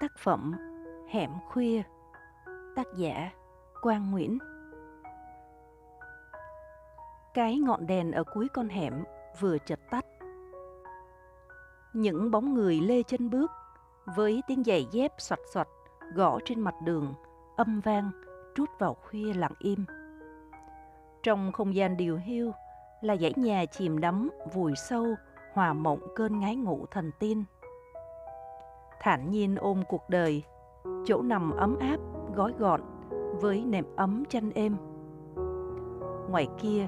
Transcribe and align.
tác 0.00 0.18
phẩm 0.18 0.54
Hẻm 1.08 1.30
Khuya, 1.48 1.82
Tác 2.76 2.86
giả 2.96 3.30
Quang 3.82 4.10
Nguyễn. 4.10 4.38
Cái 7.34 7.58
ngọn 7.58 7.86
đèn 7.86 8.12
ở 8.12 8.24
cuối 8.24 8.48
con 8.54 8.68
hẻm 8.68 9.04
vừa 9.40 9.58
chợt 9.58 9.80
tắt. 9.90 10.04
Những 11.92 12.30
bóng 12.30 12.54
người 12.54 12.80
lê 12.80 13.02
chân 13.02 13.30
bước 13.30 13.50
Với 14.16 14.42
tiếng 14.46 14.64
giày 14.64 14.86
dép 14.90 15.12
soạt 15.18 15.38
soạt 15.52 15.68
gõ 16.14 16.38
trên 16.44 16.60
mặt 16.60 16.74
đường, 16.84 17.14
Âm 17.56 17.80
vang 17.80 18.10
trút 18.54 18.68
vào 18.78 18.94
khuya 18.94 19.34
lặng 19.34 19.54
im. 19.58 19.84
Trong 21.22 21.52
không 21.52 21.74
gian 21.74 21.96
điều 21.96 22.16
hiu 22.16 22.52
là 23.00 23.16
dãy 23.16 23.32
nhà 23.36 23.64
chìm 23.66 24.00
đắm, 24.00 24.30
vùi 24.52 24.72
sâu, 24.76 25.06
hòa 25.52 25.72
mộng 25.72 26.00
cơn 26.16 26.40
ngái 26.40 26.56
ngủ 26.56 26.86
thần 26.90 27.10
tiên 27.18 27.44
thản 29.00 29.30
nhiên 29.30 29.56
ôm 29.56 29.82
cuộc 29.88 30.02
đời, 30.08 30.42
chỗ 31.04 31.22
nằm 31.22 31.50
ấm 31.50 31.76
áp, 31.80 31.96
gói 32.34 32.52
gọn 32.58 32.80
với 33.40 33.64
nệm 33.64 33.84
ấm 33.96 34.24
chăn 34.28 34.50
êm. 34.50 34.76
Ngoài 36.30 36.48
kia, 36.58 36.86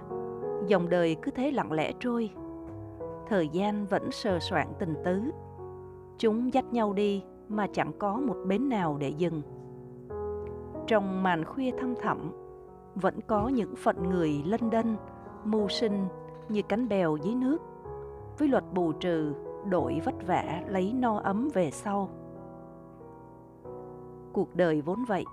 dòng 0.67 0.89
đời 0.89 1.17
cứ 1.23 1.31
thế 1.31 1.51
lặng 1.51 1.73
lẽ 1.73 1.93
trôi. 2.01 2.31
Thời 3.29 3.49
gian 3.49 3.87
vẫn 3.87 4.11
sờ 4.11 4.39
soạn 4.39 4.67
tình 4.79 4.95
tứ. 5.05 5.23
Chúng 6.19 6.55
dắt 6.55 6.65
nhau 6.73 6.93
đi 6.93 7.23
mà 7.49 7.67
chẳng 7.73 7.93
có 7.99 8.17
một 8.17 8.37
bến 8.47 8.69
nào 8.69 8.97
để 9.01 9.09
dừng. 9.09 9.43
Trong 10.87 11.23
màn 11.23 11.45
khuya 11.45 11.71
thăm 11.81 11.95
thẳm, 12.03 12.33
vẫn 12.95 13.21
có 13.27 13.49
những 13.49 13.77
phận 13.77 14.11
người 14.11 14.43
lân 14.47 14.71
đân, 14.71 14.97
mưu 15.45 15.69
sinh 15.69 16.07
như 16.49 16.63
cánh 16.63 16.89
bèo 16.89 17.17
dưới 17.17 17.35
nước, 17.35 17.59
với 18.39 18.49
luật 18.49 18.65
bù 18.75 18.93
trừ 18.93 19.35
đổi 19.69 20.01
vất 20.05 20.15
vả 20.27 20.63
lấy 20.69 20.93
no 20.93 21.19
ấm 21.19 21.49
về 21.55 21.71
sau. 21.71 22.09
Cuộc 24.33 24.55
đời 24.55 24.81
vốn 24.81 25.05
vậy. 25.05 25.25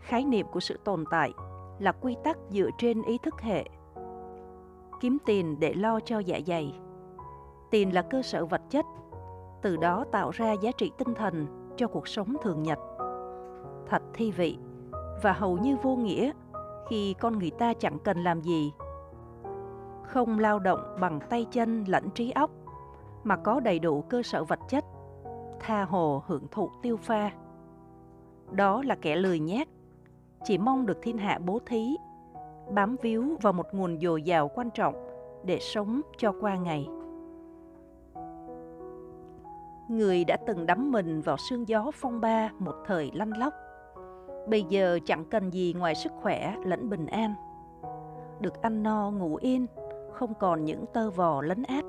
Khái 0.00 0.24
niệm 0.24 0.46
của 0.52 0.60
sự 0.60 0.78
tồn 0.84 1.04
tại 1.10 1.32
là 1.78 1.92
quy 1.92 2.16
tắc 2.24 2.38
dựa 2.50 2.70
trên 2.78 3.02
ý 3.02 3.18
thức 3.18 3.40
hệ. 3.40 3.64
Kiếm 5.00 5.18
tiền 5.26 5.60
để 5.60 5.74
lo 5.74 6.00
cho 6.00 6.18
dạ 6.18 6.40
dày. 6.46 6.80
Tiền 7.70 7.94
là 7.94 8.02
cơ 8.02 8.22
sở 8.22 8.46
vật 8.46 8.62
chất, 8.70 8.86
từ 9.62 9.76
đó 9.76 10.04
tạo 10.12 10.30
ra 10.30 10.52
giá 10.52 10.70
trị 10.72 10.90
tinh 10.98 11.14
thần 11.14 11.46
cho 11.76 11.86
cuộc 11.86 12.08
sống 12.08 12.36
thường 12.42 12.62
nhật. 12.62 12.78
Thật 13.86 14.02
thi 14.14 14.30
vị 14.30 14.58
và 15.22 15.32
hầu 15.32 15.58
như 15.58 15.76
vô 15.82 15.96
nghĩa 15.96 16.32
khi 16.88 17.14
con 17.20 17.38
người 17.38 17.50
ta 17.50 17.74
chẳng 17.74 17.98
cần 17.98 18.24
làm 18.24 18.40
gì. 18.40 18.72
Không 20.02 20.38
lao 20.38 20.58
động 20.58 20.96
bằng 21.00 21.20
tay 21.30 21.46
chân 21.50 21.84
lẫn 21.88 22.10
trí 22.10 22.30
óc 22.30 22.50
mà 23.26 23.36
có 23.36 23.60
đầy 23.60 23.78
đủ 23.78 24.02
cơ 24.02 24.22
sở 24.22 24.44
vật 24.44 24.58
chất, 24.68 24.84
tha 25.60 25.84
hồ 25.84 26.22
hưởng 26.26 26.46
thụ 26.50 26.70
tiêu 26.82 26.96
pha. 26.96 27.30
Đó 28.50 28.82
là 28.86 28.94
kẻ 28.94 29.16
lười 29.16 29.38
nhác, 29.38 29.68
chỉ 30.44 30.58
mong 30.58 30.86
được 30.86 30.98
thiên 31.02 31.18
hạ 31.18 31.38
bố 31.46 31.58
thí, 31.66 31.96
bám 32.74 32.96
víu 33.02 33.36
vào 33.42 33.52
một 33.52 33.66
nguồn 33.72 34.00
dồi 34.00 34.22
dào 34.22 34.48
quan 34.54 34.70
trọng 34.70 34.94
để 35.44 35.58
sống 35.60 36.00
cho 36.18 36.32
qua 36.40 36.56
ngày. 36.56 36.88
Người 39.88 40.24
đã 40.24 40.36
từng 40.46 40.66
đắm 40.66 40.92
mình 40.92 41.20
vào 41.20 41.36
sương 41.50 41.68
gió 41.68 41.90
phong 41.94 42.20
ba 42.20 42.50
một 42.58 42.74
thời 42.86 43.10
lăn 43.14 43.30
lóc, 43.38 43.54
bây 44.48 44.62
giờ 44.62 44.98
chẳng 45.04 45.24
cần 45.24 45.50
gì 45.50 45.74
ngoài 45.78 45.94
sức 45.94 46.12
khỏe 46.22 46.56
lẫn 46.64 46.90
bình 46.90 47.06
an. 47.06 47.34
Được 48.40 48.62
ăn 48.62 48.82
no 48.82 49.10
ngủ 49.10 49.36
yên, 49.36 49.66
không 50.12 50.34
còn 50.34 50.64
những 50.64 50.84
tơ 50.92 51.10
vò 51.10 51.42
lấn 51.42 51.62
át 51.62 51.84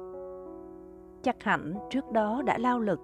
chắc 1.28 1.44
hẳn 1.44 1.74
trước 1.90 2.12
đó 2.12 2.42
đã 2.46 2.58
lao 2.58 2.80
lực, 2.80 3.02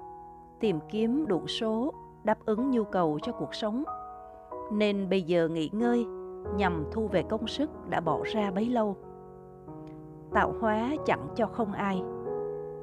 tìm 0.59 0.79
kiếm 0.89 1.25
đủ 1.27 1.47
số 1.47 1.93
đáp 2.23 2.45
ứng 2.45 2.71
nhu 2.71 2.83
cầu 2.83 3.19
cho 3.21 3.31
cuộc 3.31 3.55
sống. 3.55 3.83
Nên 4.71 5.09
bây 5.09 5.21
giờ 5.21 5.47
nghỉ 5.47 5.69
ngơi, 5.73 6.05
nhằm 6.55 6.85
thu 6.91 7.07
về 7.07 7.23
công 7.29 7.47
sức 7.47 7.69
đã 7.89 7.99
bỏ 7.99 8.21
ra 8.23 8.51
bấy 8.51 8.65
lâu. 8.65 8.95
Tạo 10.31 10.53
hóa 10.61 10.91
chẳng 11.05 11.27
cho 11.35 11.45
không 11.45 11.71
ai. 11.71 12.03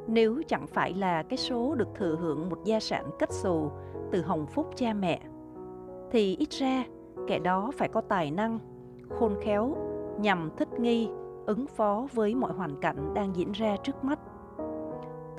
Nếu 0.06 0.42
chẳng 0.48 0.66
phải 0.66 0.94
là 0.94 1.22
cái 1.22 1.36
số 1.36 1.74
được 1.74 1.88
thừa 1.94 2.16
hưởng 2.20 2.48
một 2.48 2.64
gia 2.64 2.80
sản 2.80 3.04
kết 3.18 3.32
xù 3.32 3.70
từ 4.12 4.22
hồng 4.22 4.46
phúc 4.46 4.66
cha 4.76 4.92
mẹ, 4.92 5.20
thì 6.10 6.36
ít 6.36 6.50
ra 6.50 6.84
kẻ 7.26 7.38
đó 7.38 7.70
phải 7.74 7.88
có 7.88 8.00
tài 8.00 8.30
năng, 8.30 8.58
khôn 9.18 9.34
khéo, 9.40 9.76
nhằm 10.18 10.50
thích 10.56 10.80
nghi, 10.80 11.08
ứng 11.46 11.66
phó 11.66 12.06
với 12.12 12.34
mọi 12.34 12.52
hoàn 12.52 12.80
cảnh 12.80 13.14
đang 13.14 13.36
diễn 13.36 13.52
ra 13.52 13.76
trước 13.82 14.04
mắt 14.04 14.18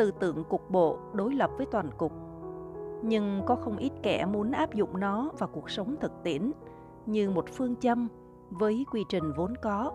tư 0.01 0.11
tưởng 0.11 0.43
cục 0.43 0.69
bộ 0.69 0.97
đối 1.13 1.33
lập 1.33 1.49
với 1.57 1.65
toàn 1.65 1.89
cục. 1.97 2.11
Nhưng 3.03 3.41
có 3.45 3.55
không 3.55 3.77
ít 3.77 3.91
kẻ 4.03 4.25
muốn 4.25 4.51
áp 4.51 4.73
dụng 4.73 4.99
nó 4.99 5.29
vào 5.39 5.49
cuộc 5.53 5.69
sống 5.69 5.95
thực 6.01 6.11
tiễn, 6.23 6.51
như 7.05 7.29
một 7.29 7.45
phương 7.53 7.75
châm 7.75 8.07
với 8.49 8.85
quy 8.91 9.05
trình 9.09 9.31
vốn 9.37 9.53
có. 9.61 9.91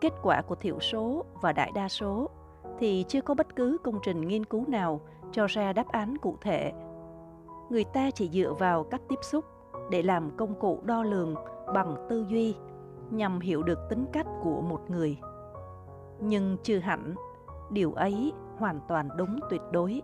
Kết 0.00 0.12
quả 0.22 0.42
của 0.42 0.54
thiểu 0.54 0.80
số 0.80 1.24
và 1.40 1.52
đại 1.52 1.72
đa 1.74 1.88
số 1.88 2.30
thì 2.78 3.04
chưa 3.08 3.20
có 3.20 3.34
bất 3.34 3.56
cứ 3.56 3.76
công 3.84 3.98
trình 4.02 4.20
nghiên 4.20 4.44
cứu 4.44 4.64
nào 4.68 5.00
cho 5.32 5.46
ra 5.46 5.72
đáp 5.72 5.88
án 5.88 6.18
cụ 6.18 6.36
thể. 6.40 6.72
Người 7.70 7.84
ta 7.84 8.10
chỉ 8.10 8.28
dựa 8.28 8.52
vào 8.58 8.84
cách 8.84 9.02
tiếp 9.08 9.18
xúc 9.22 9.44
để 9.90 10.02
làm 10.02 10.30
công 10.36 10.54
cụ 10.60 10.80
đo 10.84 11.02
lường 11.02 11.34
bằng 11.74 12.06
tư 12.08 12.26
duy 12.28 12.54
nhằm 13.10 13.40
hiểu 13.40 13.62
được 13.62 13.78
tính 13.90 14.06
cách 14.12 14.26
của 14.42 14.60
một 14.60 14.90
người. 14.90 15.18
Nhưng 16.20 16.56
chưa 16.62 16.78
hẳn, 16.78 17.14
điều 17.70 17.92
ấy 17.92 18.32
hoàn 18.58 18.80
toàn 18.88 19.08
đúng 19.16 19.40
tuyệt 19.50 19.60
đối. 19.72 20.02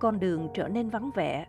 Con 0.00 0.20
đường 0.20 0.48
trở 0.54 0.68
nên 0.68 0.90
vắng 0.90 1.10
vẻ, 1.14 1.46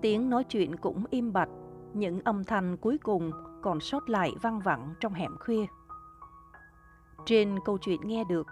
tiếng 0.00 0.30
nói 0.30 0.44
chuyện 0.44 0.76
cũng 0.76 1.04
im 1.10 1.32
bặt, 1.32 1.48
những 1.92 2.20
âm 2.24 2.44
thanh 2.44 2.76
cuối 2.76 2.98
cùng 2.98 3.30
còn 3.62 3.80
sót 3.80 4.08
lại 4.08 4.32
văng 4.42 4.60
vẳng 4.60 4.94
trong 5.00 5.12
hẻm 5.12 5.36
khuya. 5.40 5.66
Trên 7.24 7.58
câu 7.64 7.78
chuyện 7.78 8.00
nghe 8.04 8.24
được, 8.24 8.46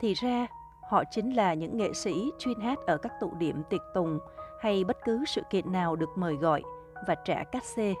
thì 0.00 0.14
ra 0.14 0.46
họ 0.90 1.02
chính 1.10 1.36
là 1.36 1.54
những 1.54 1.76
nghệ 1.76 1.92
sĩ 1.92 2.32
chuyên 2.38 2.60
hát 2.60 2.78
ở 2.86 2.96
các 2.96 3.12
tụ 3.20 3.32
điểm 3.38 3.62
tiệc 3.70 3.82
tùng 3.94 4.18
hay 4.60 4.84
bất 4.84 4.96
cứ 5.04 5.24
sự 5.26 5.42
kiện 5.50 5.72
nào 5.72 5.96
được 5.96 6.10
mời 6.16 6.36
gọi 6.36 6.62
và 7.06 7.14
trả 7.14 7.44
cát 7.44 7.64
xê 7.64 7.94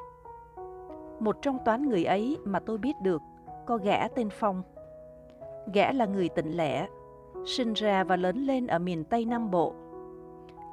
một 1.20 1.36
trong 1.42 1.58
toán 1.64 1.88
người 1.88 2.04
ấy 2.04 2.38
mà 2.44 2.60
tôi 2.60 2.78
biết 2.78 3.00
được 3.02 3.22
có 3.66 3.76
gã 3.76 4.08
tên 4.08 4.28
phong. 4.30 4.62
Gã 5.74 5.92
là 5.92 6.06
người 6.06 6.28
tỉnh 6.28 6.52
lẻ, 6.52 6.88
sinh 7.46 7.72
ra 7.72 8.04
và 8.04 8.16
lớn 8.16 8.36
lên 8.36 8.66
ở 8.66 8.78
miền 8.78 9.04
Tây 9.04 9.24
Nam 9.24 9.50
Bộ. 9.50 9.72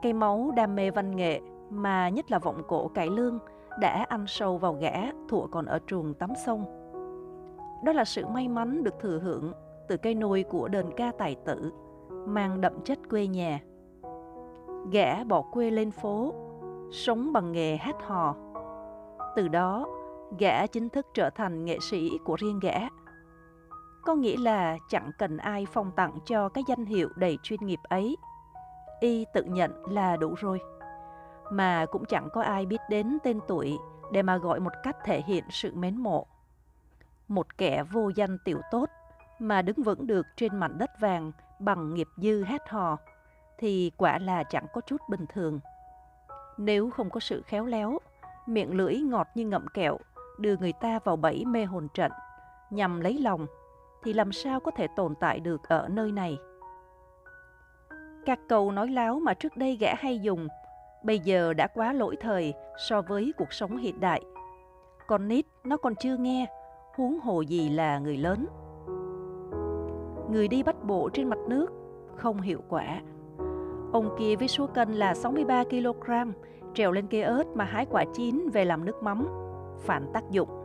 Cây 0.02 0.14
máu 0.14 0.52
đam 0.56 0.76
mê 0.76 0.92
văn 0.92 1.16
nghệ 1.16 1.42
mà 1.70 2.10
nhất 2.10 2.32
là 2.32 2.40
vọng 2.40 2.64
cổ 2.68 2.88
cải 2.88 3.10
lương 3.10 3.40
đã 3.80 4.06
ăn 4.10 4.26
sâu 4.28 4.58
vào 4.58 4.74
gã 4.74 4.94
thủa 5.30 5.48
còn 5.48 5.66
ở 5.66 5.80
trường 5.88 6.14
tắm 6.14 6.30
sông. 6.46 6.66
Đó 7.84 7.94
là 7.94 8.06
sự 8.06 8.26
may 8.26 8.48
mắn 8.48 8.84
được 8.84 9.00
thừa 9.00 9.20
hưởng 9.20 9.52
từ 9.88 9.98
cây 9.98 10.16
nôi 10.16 10.44
của 10.44 10.68
đền 10.68 10.86
ca 10.98 11.12
tài 11.18 11.36
tử, 11.46 11.72
mang 12.10 12.62
đậm 12.62 12.74
chất 12.84 13.00
quê 13.10 13.28
nhà. 13.28 13.60
Gã 14.92 15.24
bỏ 15.24 15.42
quê 15.42 15.72
lên 15.72 15.92
phố, 15.92 16.34
sống 16.92 17.34
bằng 17.34 17.52
nghề 17.52 17.78
hát 17.78 17.96
hò. 18.02 18.36
Từ 19.36 19.48
đó, 19.48 19.86
gã 20.40 20.68
chính 20.68 20.90
thức 20.90 21.08
trở 21.14 21.30
thành 21.30 21.66
nghệ 21.66 21.78
sĩ 21.82 22.10
của 22.26 22.36
riêng 22.36 22.60
gã 22.62 22.80
có 24.08 24.16
nghĩa 24.16 24.38
là 24.38 24.78
chẳng 24.90 25.12
cần 25.18 25.38
ai 25.38 25.68
phong 25.74 25.92
tặng 25.92 26.20
cho 26.26 26.50
cái 26.50 26.64
danh 26.68 26.86
hiệu 26.86 27.10
đầy 27.16 27.38
chuyên 27.44 27.60
nghiệp 27.66 27.80
ấy. 27.84 28.18
Y 29.00 29.26
tự 29.34 29.44
nhận 29.44 29.86
là 29.86 30.18
đủ 30.18 30.36
rồi. 30.38 30.60
Mà 31.52 31.86
cũng 31.92 32.06
chẳng 32.06 32.30
có 32.34 32.42
ai 32.42 32.66
biết 32.66 32.82
đến 32.90 33.18
tên 33.24 33.40
tuổi 33.48 33.78
để 34.12 34.22
mà 34.22 34.38
gọi 34.38 34.60
một 34.60 34.72
cách 34.84 34.98
thể 35.06 35.22
hiện 35.22 35.44
sự 35.50 35.72
mến 35.76 35.98
mộ. 35.98 36.26
Một 37.28 37.58
kẻ 37.58 37.84
vô 37.84 38.10
danh 38.16 38.38
tiểu 38.46 38.62
tốt 38.72 38.90
mà 39.40 39.62
đứng 39.62 39.84
vững 39.84 40.08
được 40.08 40.26
trên 40.36 40.58
mảnh 40.58 40.78
đất 40.78 41.00
vàng 41.00 41.32
bằng 41.60 41.94
nghiệp 41.94 42.08
dư 42.18 42.44
hét 42.44 42.70
hò 42.70 42.98
thì 43.58 43.92
quả 43.98 44.20
là 44.20 44.44
chẳng 44.44 44.66
có 44.74 44.82
chút 44.82 45.02
bình 45.10 45.26
thường. 45.34 45.60
Nếu 46.58 46.90
không 46.90 47.10
có 47.10 47.20
sự 47.20 47.42
khéo 47.42 47.66
léo, 47.66 48.00
miệng 48.46 48.78
lưỡi 48.78 48.96
ngọt 48.96 49.28
như 49.36 49.46
ngậm 49.46 49.68
kẹo 49.68 49.98
đưa 50.38 50.58
người 50.58 50.74
ta 50.74 51.00
vào 51.04 51.16
bẫy 51.16 51.46
mê 51.46 51.66
hồn 51.66 51.88
trận 51.94 52.12
nhằm 52.70 53.00
lấy 53.00 53.20
lòng 53.20 53.48
thì 54.08 54.14
làm 54.14 54.32
sao 54.32 54.60
có 54.60 54.72
thể 54.72 54.88
tồn 54.88 55.16
tại 55.16 55.40
được 55.40 55.70
ở 55.70 55.88
nơi 55.92 56.12
này. 56.12 56.38
Các 58.26 58.40
câu 58.50 58.72
nói 58.72 58.88
láo 58.90 59.20
mà 59.20 59.34
trước 59.34 59.58
đây 59.58 59.78
gã 59.80 59.94
hay 59.96 60.20
dùng, 60.20 60.48
bây 61.04 61.20
giờ 61.20 61.54
đã 61.54 61.68
quá 61.68 61.94
lỗi 61.94 62.16
thời 62.20 62.54
so 62.90 63.02
với 63.02 63.34
cuộc 63.38 63.54
sống 63.54 63.78
hiện 63.78 64.00
đại. 64.00 64.22
Con 65.08 65.28
nít 65.28 65.46
nó 65.64 65.78
còn 65.78 65.96
chưa 65.96 66.18
nghe, 66.18 66.46
huống 66.96 67.20
hồ 67.20 67.42
gì 67.42 67.70
là 67.70 68.00
người 68.00 68.18
lớn. 68.18 68.46
Người 70.32 70.48
đi 70.48 70.64
bắt 70.64 70.76
bộ 70.84 71.10
trên 71.14 71.30
mặt 71.30 71.40
nước, 71.48 71.68
không 72.16 72.42
hiệu 72.42 72.62
quả. 72.70 73.02
Ông 73.94 74.16
kia 74.20 74.36
với 74.36 74.48
số 74.48 74.68
cân 74.68 74.94
là 74.94 75.14
63 75.14 75.64
kg, 75.64 76.12
trèo 76.74 76.92
lên 76.92 77.08
cây 77.08 77.22
ớt 77.22 77.44
mà 77.56 77.66
hái 77.66 77.86
quả 77.86 78.06
chín 78.14 78.50
về 78.54 78.66
làm 78.66 78.86
nước 78.86 79.04
mắm, 79.04 79.28
phản 79.80 80.10
tác 80.14 80.30
dụng. 80.32 80.57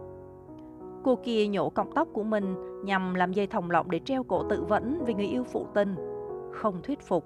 Cô 1.04 1.18
kia 1.22 1.46
nhổ 1.46 1.70
cọng 1.70 1.92
tóc 1.92 2.08
của 2.12 2.22
mình 2.22 2.54
nhằm 2.84 3.14
làm 3.14 3.32
dây 3.32 3.46
thòng 3.46 3.70
lọng 3.70 3.90
để 3.90 4.00
treo 4.04 4.22
cổ 4.22 4.44
tự 4.50 4.64
vẫn 4.64 5.04
vì 5.04 5.14
người 5.14 5.26
yêu 5.26 5.44
phụ 5.44 5.66
tình. 5.74 5.94
Không 6.52 6.82
thuyết 6.82 7.00
phục. 7.00 7.24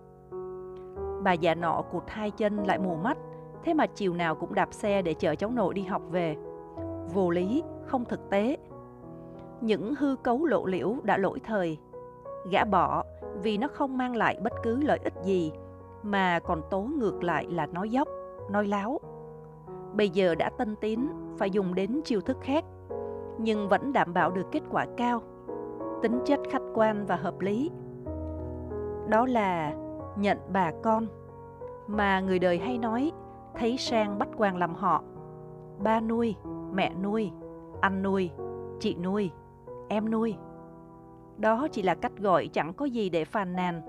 Bà 1.22 1.32
già 1.32 1.54
nọ 1.54 1.82
cụt 1.92 2.02
hai 2.06 2.30
chân 2.30 2.64
lại 2.66 2.78
mù 2.78 2.94
mắt, 2.94 3.18
thế 3.64 3.74
mà 3.74 3.86
chiều 3.86 4.14
nào 4.14 4.34
cũng 4.34 4.54
đạp 4.54 4.72
xe 4.72 5.02
để 5.02 5.14
chở 5.14 5.34
cháu 5.34 5.50
nội 5.50 5.74
đi 5.74 5.82
học 5.82 6.02
về. 6.10 6.36
Vô 7.14 7.30
lý, 7.30 7.62
không 7.86 8.04
thực 8.04 8.30
tế. 8.30 8.56
Những 9.60 9.94
hư 9.98 10.16
cấu 10.16 10.44
lộ 10.44 10.66
liễu 10.66 10.96
đã 11.02 11.16
lỗi 11.16 11.40
thời. 11.44 11.78
Gã 12.50 12.64
bỏ 12.64 13.04
vì 13.42 13.58
nó 13.58 13.68
không 13.68 13.98
mang 13.98 14.16
lại 14.16 14.38
bất 14.42 14.52
cứ 14.62 14.80
lợi 14.80 14.98
ích 15.04 15.14
gì, 15.24 15.52
mà 16.02 16.38
còn 16.38 16.62
tố 16.70 16.80
ngược 16.80 17.24
lại 17.24 17.46
là 17.50 17.66
nói 17.66 17.90
dốc, 17.90 18.08
nói 18.50 18.66
láo. 18.66 19.00
Bây 19.94 20.08
giờ 20.08 20.34
đã 20.34 20.50
tân 20.58 20.76
tín, 20.76 21.00
phải 21.38 21.50
dùng 21.50 21.74
đến 21.74 22.00
chiêu 22.04 22.20
thức 22.20 22.36
khác, 22.40 22.64
nhưng 23.38 23.68
vẫn 23.68 23.92
đảm 23.92 24.14
bảo 24.14 24.30
được 24.30 24.46
kết 24.52 24.62
quả 24.70 24.86
cao, 24.96 25.22
tính 26.02 26.20
chất 26.24 26.40
khách 26.50 26.62
quan 26.74 27.06
và 27.06 27.16
hợp 27.16 27.40
lý. 27.40 27.70
Đó 29.08 29.26
là 29.26 29.74
nhận 30.16 30.38
bà 30.52 30.72
con, 30.82 31.06
mà 31.86 32.20
người 32.20 32.38
đời 32.38 32.58
hay 32.58 32.78
nói 32.78 33.12
thấy 33.54 33.76
sang 33.76 34.18
bắt 34.18 34.28
quan 34.36 34.56
làm 34.56 34.74
họ. 34.74 35.02
Ba 35.78 36.00
nuôi, 36.00 36.34
mẹ 36.72 36.94
nuôi, 37.02 37.30
anh 37.80 38.02
nuôi, 38.02 38.30
chị 38.80 38.94
nuôi, 38.94 39.30
em 39.88 40.10
nuôi. 40.10 40.36
Đó 41.36 41.68
chỉ 41.72 41.82
là 41.82 41.94
cách 41.94 42.12
gọi 42.18 42.48
chẳng 42.52 42.72
có 42.74 42.84
gì 42.84 43.10
để 43.10 43.24
phàn 43.24 43.56
nàn. 43.56 43.82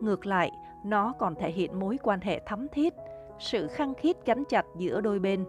Ngược 0.00 0.26
lại, 0.26 0.50
nó 0.84 1.12
còn 1.18 1.34
thể 1.34 1.50
hiện 1.50 1.80
mối 1.80 1.98
quan 2.02 2.20
hệ 2.20 2.42
thắm 2.46 2.66
thiết, 2.72 2.94
sự 3.38 3.66
khăng 3.66 3.94
khít 3.94 4.16
gắn 4.26 4.44
chặt 4.48 4.66
giữa 4.76 5.00
đôi 5.00 5.18
bên. 5.18 5.44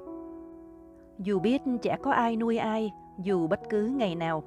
Dù 1.19 1.39
biết 1.39 1.61
chả 1.81 1.97
có 2.03 2.11
ai 2.11 2.35
nuôi 2.35 2.57
ai, 2.57 2.91
dù 3.17 3.47
bất 3.47 3.59
cứ 3.69 3.85
ngày 3.85 4.15
nào. 4.15 4.43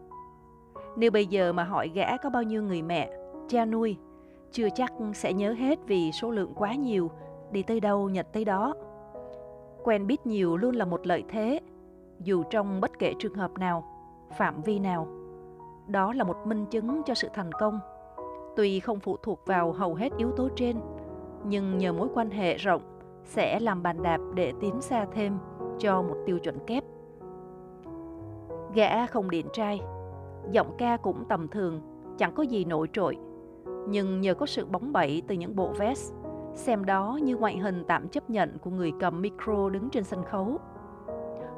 Nếu 0.96 1.10
bây 1.10 1.26
giờ 1.26 1.52
mà 1.52 1.64
hỏi 1.64 1.90
gã 1.94 2.16
có 2.16 2.30
bao 2.30 2.42
nhiêu 2.42 2.62
người 2.62 2.82
mẹ, 2.82 3.10
cha 3.48 3.64
nuôi, 3.64 3.96
chưa 4.52 4.68
chắc 4.74 4.92
sẽ 5.14 5.32
nhớ 5.32 5.52
hết 5.52 5.78
vì 5.86 6.12
số 6.12 6.30
lượng 6.30 6.52
quá 6.54 6.74
nhiều, 6.74 7.10
đi 7.52 7.62
tới 7.62 7.80
đâu 7.80 8.08
nhật 8.08 8.26
tới 8.32 8.44
đó. 8.44 8.74
Quen 9.84 10.06
biết 10.06 10.26
nhiều 10.26 10.56
luôn 10.56 10.76
là 10.76 10.84
một 10.84 11.06
lợi 11.06 11.24
thế, 11.28 11.60
dù 12.20 12.42
trong 12.50 12.80
bất 12.80 12.98
kể 12.98 13.12
trường 13.18 13.34
hợp 13.34 13.50
nào, 13.58 13.84
phạm 14.36 14.62
vi 14.62 14.78
nào. 14.78 15.08
Đó 15.86 16.12
là 16.12 16.24
một 16.24 16.36
minh 16.46 16.66
chứng 16.66 17.02
cho 17.02 17.14
sự 17.14 17.28
thành 17.34 17.52
công. 17.52 17.80
Tuy 18.56 18.80
không 18.80 19.00
phụ 19.00 19.16
thuộc 19.22 19.46
vào 19.46 19.72
hầu 19.72 19.94
hết 19.94 20.12
yếu 20.16 20.30
tố 20.30 20.48
trên, 20.56 20.76
nhưng 21.44 21.78
nhờ 21.78 21.92
mối 21.92 22.08
quan 22.14 22.30
hệ 22.30 22.56
rộng 22.56 22.82
sẽ 23.24 23.60
làm 23.60 23.82
bàn 23.82 24.02
đạp 24.02 24.18
để 24.34 24.52
tiến 24.60 24.80
xa 24.80 25.06
thêm 25.12 25.38
cho 25.78 26.02
một 26.02 26.16
tiêu 26.26 26.38
chuẩn 26.38 26.58
kép. 26.66 26.84
Gã 28.76 29.06
không 29.06 29.30
điện 29.30 29.46
trai, 29.52 29.80
giọng 30.50 30.74
ca 30.78 30.96
cũng 30.96 31.24
tầm 31.28 31.48
thường, 31.48 31.80
chẳng 32.18 32.34
có 32.34 32.42
gì 32.42 32.64
nổi 32.64 32.88
trội. 32.92 33.16
Nhưng 33.88 34.20
nhờ 34.20 34.34
có 34.34 34.46
sự 34.46 34.66
bóng 34.66 34.92
bẩy 34.92 35.22
từ 35.28 35.34
những 35.34 35.56
bộ 35.56 35.72
vest, 35.78 36.12
xem 36.54 36.84
đó 36.84 37.18
như 37.22 37.36
ngoại 37.36 37.58
hình 37.58 37.84
tạm 37.88 38.08
chấp 38.08 38.30
nhận 38.30 38.58
của 38.58 38.70
người 38.70 38.92
cầm 39.00 39.22
micro 39.22 39.68
đứng 39.68 39.90
trên 39.90 40.04
sân 40.04 40.24
khấu. 40.24 40.58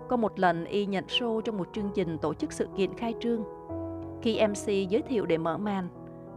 Có 0.09 0.17
một 0.17 0.39
lần 0.39 0.65
y 0.65 0.87
nhận 0.87 1.05
show 1.05 1.41
trong 1.41 1.57
một 1.57 1.69
chương 1.73 1.91
trình 1.95 2.19
tổ 2.19 2.35
chức 2.35 2.53
sự 2.53 2.69
kiện 2.77 2.95
khai 2.95 3.15
trương. 3.21 3.45
Khi 4.23 4.47
MC 4.47 4.67
giới 4.67 5.03
thiệu 5.03 5.27
để 5.27 5.39
mở 5.39 5.59
màn, 5.59 5.89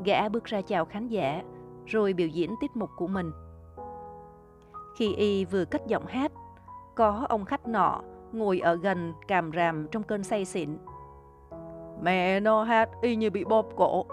gã 0.06 0.30
bước 0.30 0.46
ra 0.46 0.62
chào 0.62 0.86
khán 0.86 1.08
giả, 1.08 1.44
rồi 1.86 2.14
biểu 2.14 2.28
diễn 2.28 2.56
tiết 2.62 2.72
mục 2.76 2.90
của 2.98 3.08
mình. 3.08 3.32
Khi 4.98 5.14
y 5.16 5.46
vừa 5.46 5.66
cất 5.66 5.88
giọng 5.88 6.06
hát, 6.06 6.32
có 6.96 7.26
ông 7.30 7.46
khách 7.46 7.68
nọ 7.68 8.02
ngồi 8.32 8.60
ở 8.60 8.76
gần 8.76 9.14
càm 9.28 9.52
ràm 9.56 9.88
trong 9.92 10.04
cơn 10.04 10.24
say 10.24 10.46
xỉn. 10.46 10.78
Mẹ 12.02 12.40
nó 12.40 12.64
hát 12.64 12.90
y 13.02 13.16
như 13.16 13.30
bị 13.30 13.44
bóp 13.44 13.66
cổ, 13.76 14.06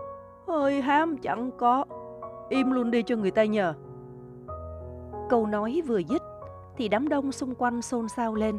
hơi 0.47 0.83
hám 0.83 1.17
chẳng 1.17 1.51
có, 1.59 1.85
im 2.49 2.71
luôn 2.71 2.91
đi 2.91 3.03
cho 3.03 3.17
người 3.17 3.31
ta 3.31 3.45
nhờ. 3.45 3.75
Câu 5.29 5.47
nói 5.47 5.83
vừa 5.87 5.99
dứt 5.99 6.23
thì 6.77 6.89
đám 6.89 7.09
đông 7.09 7.33
xung 7.33 7.55
quanh 7.55 7.83
xôn 7.83 8.09
xao 8.09 8.35
lên. 8.35 8.59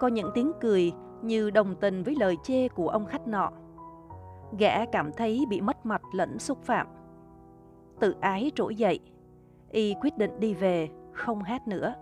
Có 0.00 0.08
những 0.08 0.30
tiếng 0.34 0.52
cười 0.60 0.92
như 1.22 1.50
đồng 1.50 1.74
tình 1.74 2.02
với 2.02 2.16
lời 2.20 2.36
chê 2.42 2.68
của 2.68 2.88
ông 2.88 3.06
khách 3.06 3.28
nọ. 3.28 3.50
Gã 4.58 4.84
cảm 4.84 5.12
thấy 5.12 5.46
bị 5.48 5.60
mất 5.60 5.86
mặt 5.86 6.02
lẫn 6.14 6.38
xúc 6.38 6.58
phạm. 6.62 6.86
Tự 8.00 8.14
ái 8.20 8.50
trỗi 8.54 8.74
dậy, 8.74 9.00
y 9.70 9.94
quyết 10.00 10.18
định 10.18 10.40
đi 10.40 10.54
về, 10.54 10.88
không 11.12 11.42
hát 11.42 11.68
nữa. 11.68 11.94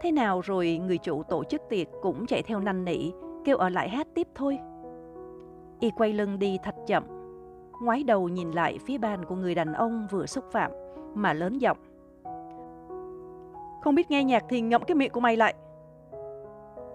Thế 0.00 0.12
nào 0.12 0.40
rồi 0.40 0.80
người 0.86 0.98
chủ 0.98 1.22
tổ 1.22 1.44
chức 1.44 1.62
tiệc 1.68 1.88
cũng 2.02 2.26
chạy 2.26 2.42
theo 2.42 2.60
năn 2.60 2.84
nỉ, 2.84 3.10
kêu 3.44 3.56
ở 3.56 3.68
lại 3.68 3.88
hát 3.88 4.06
tiếp 4.14 4.28
thôi. 4.34 4.58
Y 5.80 5.90
quay 5.90 6.12
lưng 6.12 6.38
đi 6.38 6.58
thật 6.62 6.74
chậm, 6.86 7.04
ngoái 7.82 8.02
đầu 8.04 8.28
nhìn 8.28 8.50
lại 8.50 8.78
phía 8.86 8.98
bàn 8.98 9.24
của 9.24 9.34
người 9.34 9.54
đàn 9.54 9.72
ông 9.72 10.06
vừa 10.10 10.26
xúc 10.26 10.44
phạm, 10.52 10.70
mà 11.14 11.32
lớn 11.32 11.58
giọng. 11.58 11.78
Không 13.82 13.94
biết 13.94 14.10
nghe 14.10 14.24
nhạc 14.24 14.44
thì 14.48 14.60
ngậm 14.60 14.82
cái 14.86 14.94
miệng 14.94 15.12
của 15.12 15.20
mày 15.20 15.36
lại. 15.36 15.54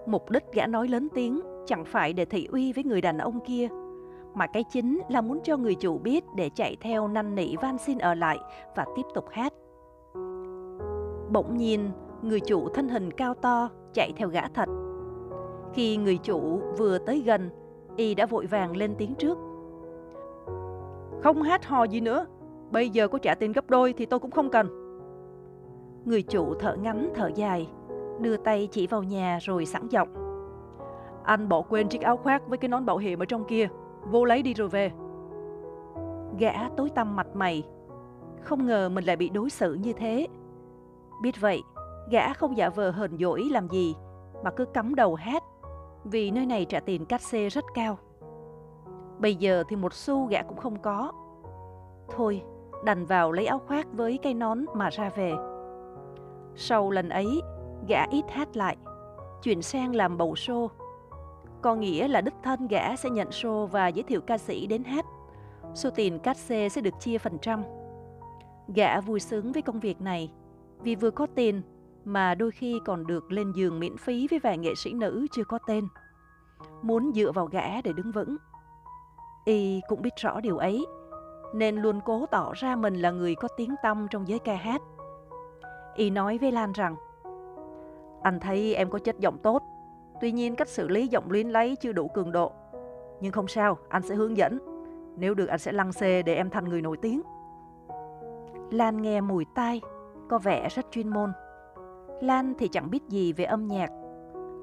Mục 0.06 0.30
đích 0.30 0.44
gã 0.52 0.66
nói 0.66 0.88
lớn 0.88 1.08
tiếng 1.14 1.40
chẳng 1.66 1.84
phải 1.84 2.12
để 2.12 2.24
thị 2.24 2.48
uy 2.52 2.72
với 2.72 2.84
người 2.84 3.00
đàn 3.00 3.18
ông 3.18 3.40
kia, 3.40 3.68
mà 4.34 4.46
cái 4.46 4.64
chính 4.64 5.00
là 5.08 5.20
muốn 5.20 5.40
cho 5.44 5.56
người 5.56 5.74
chủ 5.74 5.98
biết 5.98 6.24
để 6.36 6.50
chạy 6.54 6.76
theo 6.80 7.08
năn 7.08 7.34
nỉ 7.34 7.56
van 7.56 7.78
xin 7.78 7.98
ở 7.98 8.14
lại 8.14 8.38
và 8.76 8.86
tiếp 8.96 9.02
tục 9.14 9.24
hát. 9.30 9.52
Bỗng 11.32 11.56
nhiên, 11.56 11.90
người 12.24 12.40
chủ 12.40 12.68
thân 12.68 12.88
hình 12.88 13.10
cao 13.10 13.34
to 13.34 13.68
chạy 13.92 14.12
theo 14.16 14.28
gã 14.28 14.48
thạch. 14.48 14.68
Khi 15.74 15.96
người 15.96 16.18
chủ 16.18 16.60
vừa 16.78 16.98
tới 16.98 17.22
gần, 17.26 17.50
y 17.96 18.14
đã 18.14 18.26
vội 18.26 18.46
vàng 18.46 18.76
lên 18.76 18.94
tiếng 18.98 19.14
trước. 19.14 19.38
Không 21.22 21.42
hát 21.42 21.66
hò 21.66 21.84
gì 21.84 22.00
nữa, 22.00 22.26
bây 22.70 22.90
giờ 22.90 23.08
có 23.08 23.18
trả 23.18 23.34
tiền 23.34 23.52
gấp 23.52 23.70
đôi 23.70 23.92
thì 23.92 24.06
tôi 24.06 24.20
cũng 24.20 24.30
không 24.30 24.50
cần. 24.50 24.68
Người 26.04 26.22
chủ 26.22 26.54
thở 26.54 26.76
ngắn 26.76 27.12
thở 27.14 27.30
dài, 27.34 27.68
đưa 28.20 28.36
tay 28.36 28.68
chỉ 28.70 28.86
vào 28.86 29.02
nhà 29.02 29.38
rồi 29.42 29.66
sẵn 29.66 29.88
giọng. 29.88 30.08
Anh 31.24 31.48
bỏ 31.48 31.62
quên 31.62 31.88
chiếc 31.88 32.02
áo 32.02 32.16
khoác 32.16 32.48
với 32.48 32.58
cái 32.58 32.68
nón 32.68 32.86
bảo 32.86 32.98
hiểm 32.98 33.22
ở 33.22 33.24
trong 33.24 33.44
kia, 33.44 33.68
vô 34.10 34.24
lấy 34.24 34.42
đi 34.42 34.54
rồi 34.54 34.68
về. 34.68 34.92
Gã 36.38 36.68
tối 36.76 36.90
tăm 36.94 37.16
mặt 37.16 37.26
mày, 37.34 37.62
không 38.42 38.66
ngờ 38.66 38.88
mình 38.88 39.04
lại 39.04 39.16
bị 39.16 39.28
đối 39.28 39.50
xử 39.50 39.74
như 39.74 39.92
thế. 39.92 40.26
Biết 41.22 41.40
vậy, 41.40 41.62
gã 42.10 42.32
không 42.32 42.56
giả 42.56 42.68
vờ 42.68 42.90
hờn 42.90 43.18
dỗi 43.18 43.48
làm 43.50 43.68
gì, 43.68 43.94
mà 44.44 44.50
cứ 44.50 44.64
cắm 44.64 44.94
đầu 44.94 45.14
hát, 45.14 45.42
vì 46.04 46.30
nơi 46.30 46.46
này 46.46 46.64
trả 46.64 46.80
tiền 46.80 47.06
cát 47.06 47.20
xê 47.20 47.48
rất 47.48 47.64
cao. 47.74 47.98
Bây 49.18 49.34
giờ 49.34 49.64
thì 49.68 49.76
một 49.76 49.94
xu 49.94 50.26
gã 50.26 50.42
cũng 50.42 50.56
không 50.56 50.78
có. 50.82 51.12
Thôi, 52.10 52.42
đành 52.84 53.04
vào 53.04 53.32
lấy 53.32 53.46
áo 53.46 53.58
khoác 53.66 53.86
với 53.92 54.18
cây 54.22 54.34
nón 54.34 54.64
mà 54.74 54.90
ra 54.90 55.10
về. 55.16 55.32
Sau 56.54 56.90
lần 56.90 57.08
ấy, 57.08 57.40
gã 57.88 58.04
ít 58.10 58.24
hát 58.30 58.56
lại, 58.56 58.76
chuyển 59.42 59.62
sang 59.62 59.94
làm 59.94 60.18
bầu 60.18 60.34
show. 60.34 60.68
Có 61.62 61.74
nghĩa 61.74 62.08
là 62.08 62.20
đích 62.20 62.34
thân 62.42 62.68
gã 62.68 62.96
sẽ 62.96 63.10
nhận 63.10 63.28
show 63.28 63.66
và 63.66 63.88
giới 63.88 64.02
thiệu 64.02 64.20
ca 64.20 64.38
sĩ 64.38 64.66
đến 64.66 64.84
hát. 64.84 65.06
Số 65.74 65.90
tiền 65.90 66.18
cát 66.18 66.36
xê 66.36 66.68
sẽ 66.68 66.80
được 66.80 67.00
chia 67.00 67.18
phần 67.18 67.38
trăm. 67.38 67.62
Gã 68.74 69.00
vui 69.00 69.20
sướng 69.20 69.52
với 69.52 69.62
công 69.62 69.80
việc 69.80 70.00
này, 70.00 70.30
vì 70.82 70.94
vừa 70.94 71.10
có 71.10 71.26
tiền 71.34 71.62
mà 72.04 72.34
đôi 72.34 72.50
khi 72.50 72.80
còn 72.84 73.06
được 73.06 73.32
lên 73.32 73.52
giường 73.52 73.80
miễn 73.80 73.96
phí 73.96 74.26
với 74.30 74.38
vài 74.38 74.58
nghệ 74.58 74.74
sĩ 74.74 74.92
nữ 74.92 75.26
chưa 75.32 75.44
có 75.44 75.58
tên. 75.66 75.88
Muốn 76.82 77.12
dựa 77.14 77.32
vào 77.32 77.46
gã 77.46 77.80
để 77.80 77.92
đứng 77.92 78.12
vững. 78.12 78.36
Y 79.44 79.80
cũng 79.88 80.02
biết 80.02 80.14
rõ 80.16 80.40
điều 80.40 80.56
ấy, 80.56 80.86
nên 81.54 81.76
luôn 81.76 82.00
cố 82.04 82.26
tỏ 82.26 82.52
ra 82.54 82.76
mình 82.76 82.94
là 82.94 83.10
người 83.10 83.34
có 83.34 83.48
tiếng 83.56 83.74
tăm 83.82 84.06
trong 84.10 84.28
giới 84.28 84.38
ca 84.38 84.54
hát. 84.54 84.82
Y 85.94 86.10
nói 86.10 86.38
với 86.38 86.52
Lan 86.52 86.72
rằng, 86.72 86.96
anh 88.22 88.40
thấy 88.40 88.74
em 88.74 88.90
có 88.90 88.98
chất 88.98 89.18
giọng 89.18 89.38
tốt, 89.38 89.62
tuy 90.20 90.32
nhiên 90.32 90.56
cách 90.56 90.68
xử 90.68 90.88
lý 90.88 91.08
giọng 91.08 91.30
luyến 91.30 91.48
lấy 91.48 91.76
chưa 91.76 91.92
đủ 91.92 92.08
cường 92.08 92.32
độ. 92.32 92.52
Nhưng 93.20 93.32
không 93.32 93.48
sao, 93.48 93.78
anh 93.88 94.02
sẽ 94.02 94.14
hướng 94.14 94.36
dẫn. 94.36 94.58
Nếu 95.16 95.34
được 95.34 95.46
anh 95.46 95.58
sẽ 95.58 95.72
lăn 95.72 95.92
xê 95.92 96.22
để 96.22 96.34
em 96.34 96.50
thành 96.50 96.64
người 96.68 96.82
nổi 96.82 96.96
tiếng. 97.02 97.22
Lan 98.70 99.02
nghe 99.02 99.20
mùi 99.20 99.44
tai, 99.54 99.80
có 100.28 100.38
vẻ 100.38 100.68
rất 100.68 100.86
chuyên 100.90 101.08
môn. 101.08 101.32
Lan 102.20 102.54
thì 102.58 102.68
chẳng 102.68 102.90
biết 102.90 103.02
gì 103.08 103.32
về 103.32 103.44
âm 103.44 103.66
nhạc. 103.66 103.90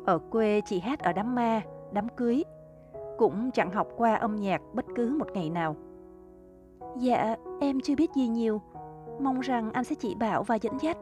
Ở 0.06 0.20
quê 0.32 0.62
chỉ 0.66 0.80
hát 0.80 1.00
ở 1.00 1.14
đám 1.14 1.36
ma, 1.36 1.62
đám 1.92 2.10
cưới. 2.10 2.44
Cũng 3.18 3.52
chẳng 3.52 3.72
học 3.72 3.88
qua 3.98 4.16
âm 4.16 4.36
nhạc 4.36 4.62
bất 4.74 4.86
cứ 4.96 5.16
một 5.20 5.28
ngày 5.34 5.50
nào. 5.50 5.76
Dạ, 6.98 7.36
em 7.62 7.82
chưa 7.82 7.96
biết 7.96 8.12
gì 8.16 8.28
nhiều. 8.28 8.62
Mong 9.20 9.40
rằng 9.40 9.72
anh 9.72 9.84
sẽ 9.84 9.96
chỉ 9.96 10.16
bảo 10.16 10.44
và 10.44 10.56
dẫn 10.56 10.78
dắt. 10.82 10.98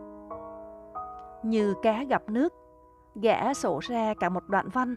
Như 1.44 1.74
cá 1.82 2.04
gặp 2.04 2.24
nước, 2.30 2.54
gã 3.16 3.54
sổ 3.54 3.80
ra 3.84 4.14
cả 4.20 4.30
một 4.30 4.44
đoạn 4.48 4.70
văn, 4.74 4.96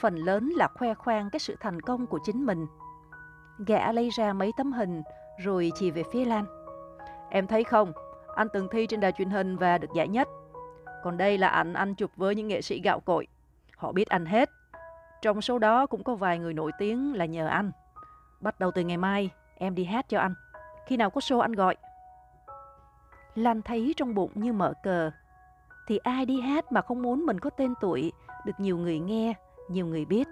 phần 0.00 0.16
lớn 0.16 0.48
là 0.56 0.68
khoe 0.78 0.94
khoang 0.94 1.30
cái 1.30 1.40
sự 1.40 1.56
thành 1.60 1.80
công 1.80 2.06
của 2.06 2.18
chính 2.24 2.46
mình. 2.46 2.66
Gã 3.66 3.92
lấy 3.92 4.10
ra 4.10 4.32
mấy 4.32 4.52
tấm 4.56 4.72
hình 4.72 5.02
rồi 5.44 5.72
chỉ 5.74 5.90
về 5.90 6.02
phía 6.12 6.24
Lan. 6.24 6.44
Em 7.30 7.46
thấy 7.46 7.64
không, 7.64 7.92
anh 8.34 8.48
từng 8.52 8.68
thi 8.70 8.86
trên 8.86 9.00
đài 9.00 9.12
truyền 9.12 9.30
hình 9.30 9.56
và 9.56 9.78
được 9.78 9.88
giải 9.94 10.08
nhất. 10.08 10.28
Còn 11.02 11.16
đây 11.16 11.38
là 11.38 11.48
ảnh 11.48 11.72
anh 11.72 11.94
chụp 11.94 12.10
với 12.16 12.34
những 12.34 12.48
nghệ 12.48 12.62
sĩ 12.62 12.80
gạo 12.80 13.00
cội. 13.00 13.26
Họ 13.76 13.92
biết 13.92 14.08
anh 14.08 14.26
hết. 14.26 14.50
Trong 15.22 15.42
số 15.42 15.58
đó 15.58 15.86
cũng 15.86 16.04
có 16.04 16.14
vài 16.14 16.38
người 16.38 16.52
nổi 16.52 16.72
tiếng 16.78 17.14
là 17.14 17.24
nhờ 17.24 17.46
anh. 17.46 17.72
Bắt 18.40 18.60
đầu 18.60 18.70
từ 18.70 18.82
ngày 18.82 18.96
mai, 18.96 19.30
em 19.54 19.74
đi 19.74 19.84
hát 19.84 20.08
cho 20.08 20.18
anh. 20.18 20.34
Khi 20.86 20.96
nào 20.96 21.10
có 21.10 21.20
show 21.20 21.40
anh 21.40 21.52
gọi. 21.52 21.76
Lan 23.34 23.62
thấy 23.62 23.94
trong 23.96 24.14
bụng 24.14 24.30
như 24.34 24.52
mở 24.52 24.72
cờ. 24.82 25.10
Thì 25.86 25.98
ai 25.98 26.26
đi 26.26 26.40
hát 26.40 26.72
mà 26.72 26.82
không 26.82 27.02
muốn 27.02 27.26
mình 27.26 27.40
có 27.40 27.50
tên 27.50 27.74
tuổi, 27.80 28.12
được 28.44 28.52
nhiều 28.58 28.78
người 28.78 28.98
nghe, 28.98 29.34
nhiều 29.68 29.86
người 29.86 30.04
biết. 30.04 30.28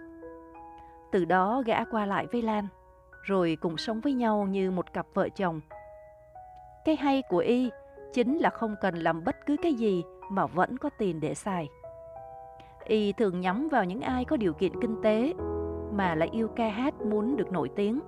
Từ 1.12 1.24
đó 1.24 1.62
gã 1.66 1.84
qua 1.84 2.06
lại 2.06 2.26
với 2.32 2.42
Lan, 2.42 2.66
rồi 3.22 3.56
cùng 3.60 3.76
sống 3.76 4.00
với 4.00 4.12
nhau 4.12 4.46
như 4.50 4.70
một 4.70 4.92
cặp 4.92 5.06
vợ 5.14 5.28
chồng. 5.28 5.60
Cái 6.84 6.96
hay 6.96 7.22
của 7.28 7.38
y 7.38 7.70
chính 8.12 8.38
là 8.38 8.50
không 8.50 8.76
cần 8.80 8.94
làm 8.94 9.24
bất 9.24 9.36
cứ 9.46 9.56
cái 9.62 9.74
gì 9.74 10.04
mà 10.30 10.46
vẫn 10.46 10.78
có 10.78 10.90
tiền 10.98 11.20
để 11.20 11.34
xài. 11.34 11.68
Y 12.84 13.12
thường 13.12 13.40
nhắm 13.40 13.68
vào 13.68 13.84
những 13.84 14.00
ai 14.00 14.24
có 14.24 14.36
điều 14.36 14.52
kiện 14.52 14.80
kinh 14.80 15.02
tế 15.02 15.34
mà 15.92 16.14
lại 16.14 16.28
yêu 16.32 16.48
ca 16.48 16.68
hát 16.68 17.00
muốn 17.00 17.36
được 17.36 17.52
nổi 17.52 17.68
tiếng. 17.68 18.00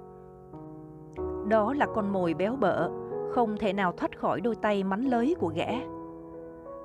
Đó 1.49 1.75
là 1.75 1.87
con 1.95 2.13
mồi 2.13 2.35
béo 2.35 2.57
bở, 2.57 2.91
không 3.31 3.57
thể 3.57 3.73
nào 3.73 3.93
thoát 3.93 4.19
khỏi 4.19 4.41
đôi 4.41 4.57
tay 4.57 4.85
mắn 4.85 5.05
lới 5.05 5.35
của 5.39 5.53
gã. 5.55 5.69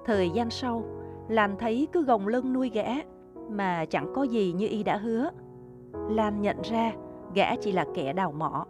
Thời 0.06 0.30
gian 0.30 0.50
sau, 0.50 0.84
Lan 1.28 1.56
thấy 1.60 1.88
cứ 1.92 2.04
gồng 2.04 2.28
lưng 2.28 2.54
nuôi 2.54 2.70
gã 2.74 2.86
mà 3.50 3.86
chẳng 3.86 4.14
có 4.16 4.24
gì 4.24 4.54
như 4.54 4.68
y 4.68 4.84
đã 4.84 4.98
hứa. 4.98 5.30
Lan 6.10 6.42
nhận 6.42 6.62
ra 6.62 6.92
gã 7.36 7.56
chỉ 7.56 7.72
là 7.72 7.86
kẻ 7.94 8.14
đào 8.14 8.32
mỏ. 8.32 8.66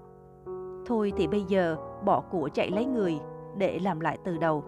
Thôi 0.86 1.14
thì 1.18 1.28
bây 1.28 1.44
giờ 1.44 1.78
bỏ 2.06 2.22
của 2.32 2.50
chạy 2.54 2.72
lấy 2.72 2.86
người 2.86 3.20
để 3.58 3.80
làm 3.80 4.00
lại 4.00 4.18
từ 4.24 4.38
đầu. 4.38 4.64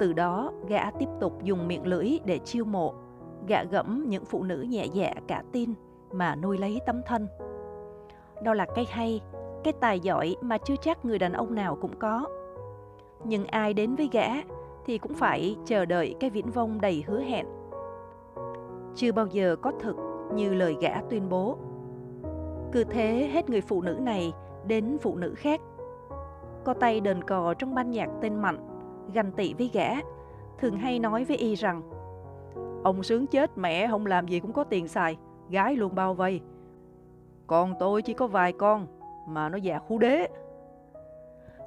Từ 0.00 0.12
đó, 0.12 0.52
gã 0.68 0.90
tiếp 0.90 1.08
tục 1.20 1.42
dùng 1.42 1.68
miệng 1.68 1.86
lưỡi 1.86 2.18
để 2.24 2.38
chiêu 2.38 2.64
mộ, 2.64 2.94
gã 3.46 3.64
gẫm 3.64 4.04
những 4.08 4.24
phụ 4.24 4.42
nữ 4.42 4.66
nhẹ 4.68 4.86
dạ 4.92 5.12
cả 5.26 5.42
tin 5.52 5.74
mà 6.12 6.34
nuôi 6.34 6.58
lấy 6.58 6.80
tấm 6.86 7.00
thân. 7.06 7.26
Đó 8.42 8.54
là 8.54 8.66
cái 8.74 8.86
hay, 8.90 9.20
cái 9.64 9.72
tài 9.80 10.00
giỏi 10.00 10.36
mà 10.40 10.58
chưa 10.58 10.76
chắc 10.76 11.04
người 11.04 11.18
đàn 11.18 11.32
ông 11.32 11.54
nào 11.54 11.78
cũng 11.80 11.96
có. 11.98 12.26
Nhưng 13.24 13.44
ai 13.44 13.74
đến 13.74 13.94
với 13.94 14.08
gã 14.12 14.26
thì 14.86 14.98
cũng 14.98 15.14
phải 15.14 15.56
chờ 15.64 15.84
đợi 15.84 16.14
cái 16.20 16.30
viễn 16.30 16.50
vông 16.50 16.80
đầy 16.80 17.04
hứa 17.06 17.20
hẹn. 17.20 17.46
Chưa 18.94 19.12
bao 19.12 19.26
giờ 19.26 19.56
có 19.62 19.72
thực 19.80 19.96
như 20.34 20.54
lời 20.54 20.76
gã 20.80 21.00
tuyên 21.10 21.28
bố. 21.28 21.56
Cứ 22.72 22.84
thế 22.84 23.30
hết 23.32 23.50
người 23.50 23.60
phụ 23.60 23.82
nữ 23.82 23.92
này 23.92 24.32
đến 24.66 24.98
phụ 25.00 25.16
nữ 25.16 25.34
khác. 25.36 25.60
Có 26.64 26.74
tay 26.74 27.00
đờn 27.00 27.24
cò 27.24 27.54
trong 27.54 27.74
ban 27.74 27.90
nhạc 27.90 28.08
tên 28.20 28.34
Mạnh, 28.34 28.69
ganh 29.12 29.32
tị 29.32 29.54
với 29.54 29.70
gã, 29.72 29.90
thường 30.58 30.76
hay 30.76 30.98
nói 30.98 31.24
với 31.24 31.36
y 31.36 31.54
rằng 31.54 31.82
Ông 32.84 33.02
sướng 33.02 33.26
chết 33.26 33.58
mẹ 33.58 33.88
không 33.88 34.06
làm 34.06 34.28
gì 34.28 34.40
cũng 34.40 34.52
có 34.52 34.64
tiền 34.64 34.88
xài, 34.88 35.16
gái 35.50 35.76
luôn 35.76 35.94
bao 35.94 36.14
vây. 36.14 36.40
Còn 37.46 37.74
tôi 37.78 38.02
chỉ 38.02 38.12
có 38.12 38.26
vài 38.26 38.52
con, 38.52 38.86
mà 39.28 39.48
nó 39.48 39.56
già 39.56 39.78
khu 39.78 39.98
đế. 39.98 40.28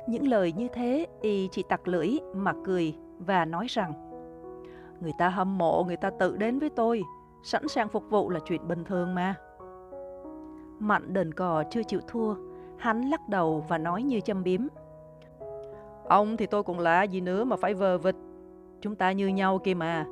Những 0.08 0.28
lời 0.28 0.54
như 0.58 0.68
thế, 0.68 1.08
y 1.22 1.48
chỉ 1.52 1.64
tặc 1.70 1.88
lưỡi 1.88 2.10
mà 2.36 2.54
cười 2.64 2.96
và 3.20 3.46
nói 3.46 3.66
rằng 3.70 3.94
Người 5.02 5.14
ta 5.18 5.30
hâm 5.30 5.58
mộ, 5.58 5.84
người 5.84 5.98
ta 5.98 6.10
tự 6.10 6.38
đến 6.38 6.60
với 6.60 6.70
tôi, 6.70 7.04
sẵn 7.44 7.68
sàng 7.68 7.90
phục 7.90 8.10
vụ 8.10 8.30
là 8.30 8.40
chuyện 8.40 8.68
bình 8.68 8.84
thường 8.84 9.16
mà. 9.16 9.36
mạnh 10.80 11.14
đền 11.14 11.34
cò 11.34 11.64
chưa 11.70 11.84
chịu 11.84 12.00
thua, 12.08 12.36
hắn 12.78 13.02
lắc 13.02 13.30
đầu 13.30 13.66
và 13.68 13.78
nói 13.78 14.04
như 14.04 14.20
châm 14.20 14.44
biếm. 14.44 14.62
Ông 16.14 16.38
thì 16.38 16.46
tôi 16.46 16.64
cũng 16.64 16.80
là 16.80 17.04
gì 17.04 17.22
nữa 17.22 17.44
mà 17.44 17.56
phải 17.56 17.74
vờ 17.74 17.98
vịt. 17.98 18.16
Chúng 18.82 18.96
ta 18.96 19.12
như 19.12 19.28
nhau 19.28 19.60
kia 19.64 19.74
mà. 19.74 20.06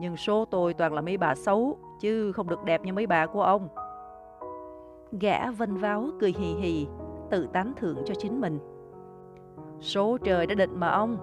Nhưng 0.00 0.16
số 0.16 0.44
tôi 0.44 0.74
toàn 0.74 0.94
là 0.94 1.00
mấy 1.00 1.16
bà 1.16 1.34
xấu, 1.34 1.78
chứ 2.00 2.32
không 2.32 2.48
được 2.48 2.64
đẹp 2.64 2.84
như 2.84 2.92
mấy 2.92 3.06
bà 3.06 3.26
của 3.26 3.42
ông. 3.42 3.68
Gã 5.20 5.50
vân 5.50 5.76
váo 5.76 6.06
cười 6.20 6.34
hì 6.38 6.54
hì, 6.54 6.86
tự 7.30 7.48
tán 7.52 7.72
thưởng 7.76 7.96
cho 8.04 8.14
chính 8.14 8.40
mình. 8.40 8.58
Số 9.80 10.18
trời 10.18 10.46
đã 10.46 10.54
định 10.54 10.80
mà 10.80 10.88
ông. 10.88 11.16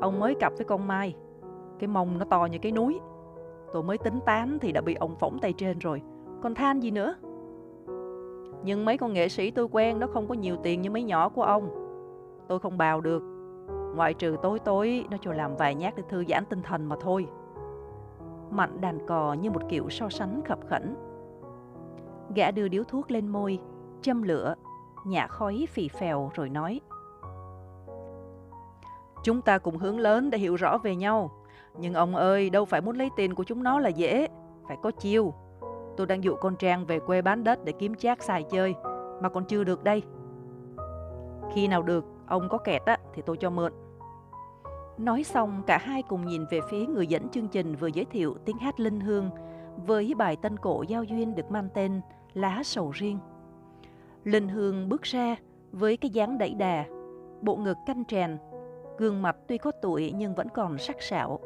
Ông 0.00 0.20
mới 0.20 0.34
cặp 0.34 0.52
với 0.56 0.64
con 0.64 0.86
Mai. 0.86 1.16
Cái 1.78 1.88
mông 1.88 2.18
nó 2.18 2.24
to 2.24 2.46
như 2.46 2.58
cái 2.58 2.72
núi. 2.72 3.00
Tôi 3.72 3.82
mới 3.82 3.98
tính 3.98 4.20
tán 4.26 4.58
thì 4.60 4.72
đã 4.72 4.80
bị 4.80 4.94
ông 4.94 5.16
phỏng 5.16 5.38
tay 5.38 5.52
trên 5.52 5.78
rồi. 5.78 6.02
Còn 6.42 6.54
than 6.54 6.82
gì 6.82 6.90
nữa? 6.90 7.14
Nhưng 8.64 8.84
mấy 8.84 8.98
con 8.98 9.12
nghệ 9.12 9.28
sĩ 9.28 9.50
tôi 9.50 9.68
quen 9.72 10.00
nó 10.00 10.06
không 10.06 10.28
có 10.28 10.34
nhiều 10.34 10.56
tiền 10.62 10.82
như 10.82 10.90
mấy 10.90 11.02
nhỏ 11.02 11.28
của 11.28 11.42
ông. 11.42 11.68
Tôi 12.48 12.58
không 12.58 12.78
bào 12.78 13.00
được. 13.00 13.33
Ngoại 13.94 14.14
trừ 14.14 14.36
tối 14.42 14.58
tối 14.58 15.06
nó 15.10 15.16
cho 15.20 15.32
làm 15.32 15.56
vài 15.56 15.74
nhát 15.74 15.96
để 15.96 16.02
thư 16.08 16.24
giãn 16.28 16.44
tinh 16.44 16.62
thần 16.62 16.88
mà 16.88 16.96
thôi. 17.00 17.26
Mạnh 18.50 18.80
đàn 18.80 19.06
cò 19.06 19.32
như 19.32 19.50
một 19.50 19.62
kiểu 19.68 19.90
so 19.90 20.08
sánh 20.08 20.42
khập 20.44 20.58
khẩn. 20.68 20.96
Gã 22.34 22.50
đưa 22.50 22.68
điếu 22.68 22.84
thuốc 22.84 23.10
lên 23.10 23.28
môi, 23.28 23.58
châm 24.02 24.22
lửa, 24.22 24.54
nhả 25.06 25.26
khói 25.26 25.66
phì 25.70 25.88
phèo 25.88 26.30
rồi 26.34 26.48
nói. 26.48 26.80
Chúng 29.22 29.42
ta 29.42 29.58
cùng 29.58 29.78
hướng 29.78 29.98
lớn 29.98 30.30
để 30.30 30.38
hiểu 30.38 30.56
rõ 30.56 30.78
về 30.78 30.96
nhau. 30.96 31.30
Nhưng 31.78 31.94
ông 31.94 32.16
ơi, 32.16 32.50
đâu 32.50 32.64
phải 32.64 32.80
muốn 32.80 32.96
lấy 32.96 33.10
tiền 33.16 33.34
của 33.34 33.44
chúng 33.44 33.62
nó 33.62 33.78
là 33.80 33.88
dễ, 33.88 34.28
phải 34.68 34.76
có 34.82 34.90
chiêu. 34.90 35.34
Tôi 35.96 36.06
đang 36.06 36.24
dụ 36.24 36.36
con 36.36 36.56
Trang 36.56 36.86
về 36.86 37.00
quê 37.00 37.22
bán 37.22 37.44
đất 37.44 37.64
để 37.64 37.72
kiếm 37.72 37.94
chác 37.94 38.22
xài 38.22 38.42
chơi, 38.42 38.74
mà 39.22 39.28
còn 39.28 39.44
chưa 39.44 39.64
được 39.64 39.84
đây. 39.84 40.02
Khi 41.54 41.68
nào 41.68 41.82
được, 41.82 42.04
ông 42.26 42.48
có 42.48 42.58
kẹt 42.58 42.82
á, 42.84 42.98
thì 43.14 43.22
tôi 43.26 43.36
cho 43.36 43.50
mượn. 43.50 43.72
Nói 44.98 45.24
xong, 45.24 45.62
cả 45.66 45.78
hai 45.78 46.02
cùng 46.02 46.26
nhìn 46.26 46.44
về 46.50 46.60
phía 46.70 46.86
người 46.86 47.06
dẫn 47.06 47.28
chương 47.28 47.48
trình 47.48 47.76
vừa 47.76 47.86
giới 47.86 48.04
thiệu 48.04 48.34
tiếng 48.44 48.58
hát 48.58 48.80
Linh 48.80 49.00
Hương 49.00 49.30
với 49.86 50.14
bài 50.14 50.36
tân 50.36 50.56
cổ 50.56 50.82
giao 50.88 51.04
duyên 51.04 51.34
được 51.34 51.50
mang 51.50 51.68
tên 51.74 52.00
Lá 52.34 52.62
sầu 52.64 52.90
riêng. 52.90 53.18
Linh 54.24 54.48
Hương 54.48 54.88
bước 54.88 55.02
ra 55.02 55.36
với 55.72 55.96
cái 55.96 56.10
dáng 56.10 56.38
đẩy 56.38 56.54
đà, 56.54 56.84
bộ 57.42 57.56
ngực 57.56 57.76
canh 57.86 58.04
trèn, 58.04 58.36
gương 58.98 59.22
mặt 59.22 59.36
tuy 59.46 59.58
có 59.58 59.70
tuổi 59.82 60.12
nhưng 60.16 60.34
vẫn 60.34 60.48
còn 60.48 60.78
sắc 60.78 61.02
sảo. 61.02 61.38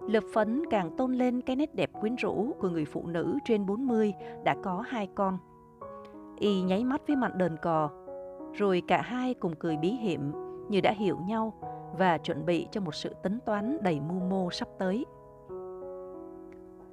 Lập 0.00 0.24
phấn 0.34 0.62
càng 0.70 0.96
tôn 0.96 1.14
lên 1.14 1.40
cái 1.40 1.56
nét 1.56 1.74
đẹp 1.74 1.90
quyến 2.00 2.16
rũ 2.16 2.52
của 2.58 2.68
người 2.68 2.84
phụ 2.84 3.06
nữ 3.06 3.38
trên 3.44 3.66
40 3.66 4.12
đã 4.44 4.56
có 4.62 4.84
hai 4.88 5.08
con. 5.14 5.38
Y 6.38 6.62
nháy 6.62 6.84
mắt 6.84 7.00
với 7.06 7.16
mặt 7.16 7.34
đờn 7.34 7.56
cò, 7.62 7.90
rồi 8.52 8.82
cả 8.88 9.02
hai 9.02 9.34
cùng 9.34 9.54
cười 9.58 9.76
bí 9.76 9.90
hiểm 9.90 10.32
như 10.68 10.80
đã 10.80 10.90
hiểu 10.90 11.18
nhau 11.26 11.52
và 11.98 12.18
chuẩn 12.18 12.46
bị 12.46 12.68
cho 12.70 12.80
một 12.80 12.94
sự 12.94 13.14
tính 13.22 13.38
toán 13.46 13.78
đầy 13.82 14.00
mưu 14.00 14.20
mô 14.20 14.50
sắp 14.50 14.68
tới. 14.78 15.06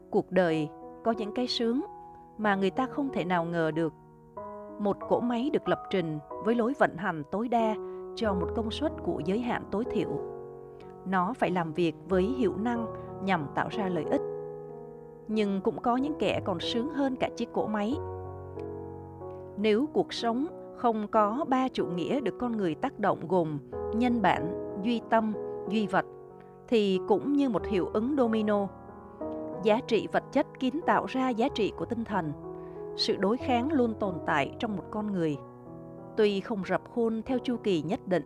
Cuộc 0.09 0.31
đời 0.31 0.69
có 1.03 1.11
những 1.11 1.33
cái 1.33 1.47
sướng 1.47 1.81
mà 2.37 2.55
người 2.55 2.71
ta 2.71 2.85
không 2.85 3.09
thể 3.13 3.25
nào 3.25 3.45
ngờ 3.45 3.71
được. 3.71 3.93
Một 4.79 4.97
cỗ 5.09 5.19
máy 5.19 5.49
được 5.53 5.67
lập 5.67 5.83
trình 5.89 6.19
với 6.43 6.55
lối 6.55 6.73
vận 6.79 6.97
hành 6.97 7.23
tối 7.31 7.47
đa 7.47 7.75
cho 8.15 8.33
một 8.33 8.47
công 8.55 8.71
suất 8.71 8.91
của 9.03 9.21
giới 9.25 9.39
hạn 9.39 9.63
tối 9.71 9.83
thiểu. 9.91 10.09
Nó 11.05 11.33
phải 11.33 11.51
làm 11.51 11.73
việc 11.73 11.95
với 12.09 12.23
hiệu 12.23 12.53
năng 12.57 12.85
nhằm 13.23 13.47
tạo 13.55 13.67
ra 13.71 13.89
lợi 13.89 14.05
ích. 14.11 14.21
Nhưng 15.27 15.61
cũng 15.61 15.81
có 15.81 15.97
những 15.97 16.15
kẻ 16.19 16.41
còn 16.45 16.59
sướng 16.59 16.89
hơn 16.89 17.15
cả 17.15 17.29
chiếc 17.37 17.53
cỗ 17.53 17.67
máy. 17.67 17.97
Nếu 19.57 19.85
cuộc 19.93 20.13
sống 20.13 20.47
không 20.77 21.07
có 21.07 21.45
ba 21.47 21.67
chủ 21.67 21.85
nghĩa 21.85 22.21
được 22.21 22.35
con 22.39 22.57
người 22.57 22.75
tác 22.75 22.99
động 22.99 23.27
gồm 23.27 23.59
nhân 23.95 24.21
bản, 24.21 24.71
duy 24.83 25.01
tâm, 25.09 25.33
duy 25.69 25.87
vật, 25.87 26.05
thì 26.67 26.99
cũng 27.07 27.33
như 27.33 27.49
một 27.49 27.65
hiệu 27.65 27.89
ứng 27.93 28.15
domino. 28.17 28.67
Giá 29.63 29.79
trị 29.87 30.07
vật 30.11 30.23
chất 30.31 30.47
kiến 30.59 30.79
tạo 30.85 31.05
ra 31.05 31.29
giá 31.29 31.47
trị 31.55 31.73
của 31.77 31.85
tinh 31.85 32.03
thần. 32.03 32.33
Sự 32.95 33.15
đối 33.15 33.37
kháng 33.37 33.71
luôn 33.71 33.93
tồn 33.99 34.15
tại 34.25 34.55
trong 34.59 34.75
một 34.75 34.83
con 34.91 35.11
người. 35.11 35.37
Tuy 36.17 36.39
không 36.39 36.63
rập 36.65 36.81
khuôn 36.93 37.21
theo 37.25 37.39
chu 37.39 37.57
kỳ 37.63 37.81
nhất 37.81 38.07
định, 38.07 38.23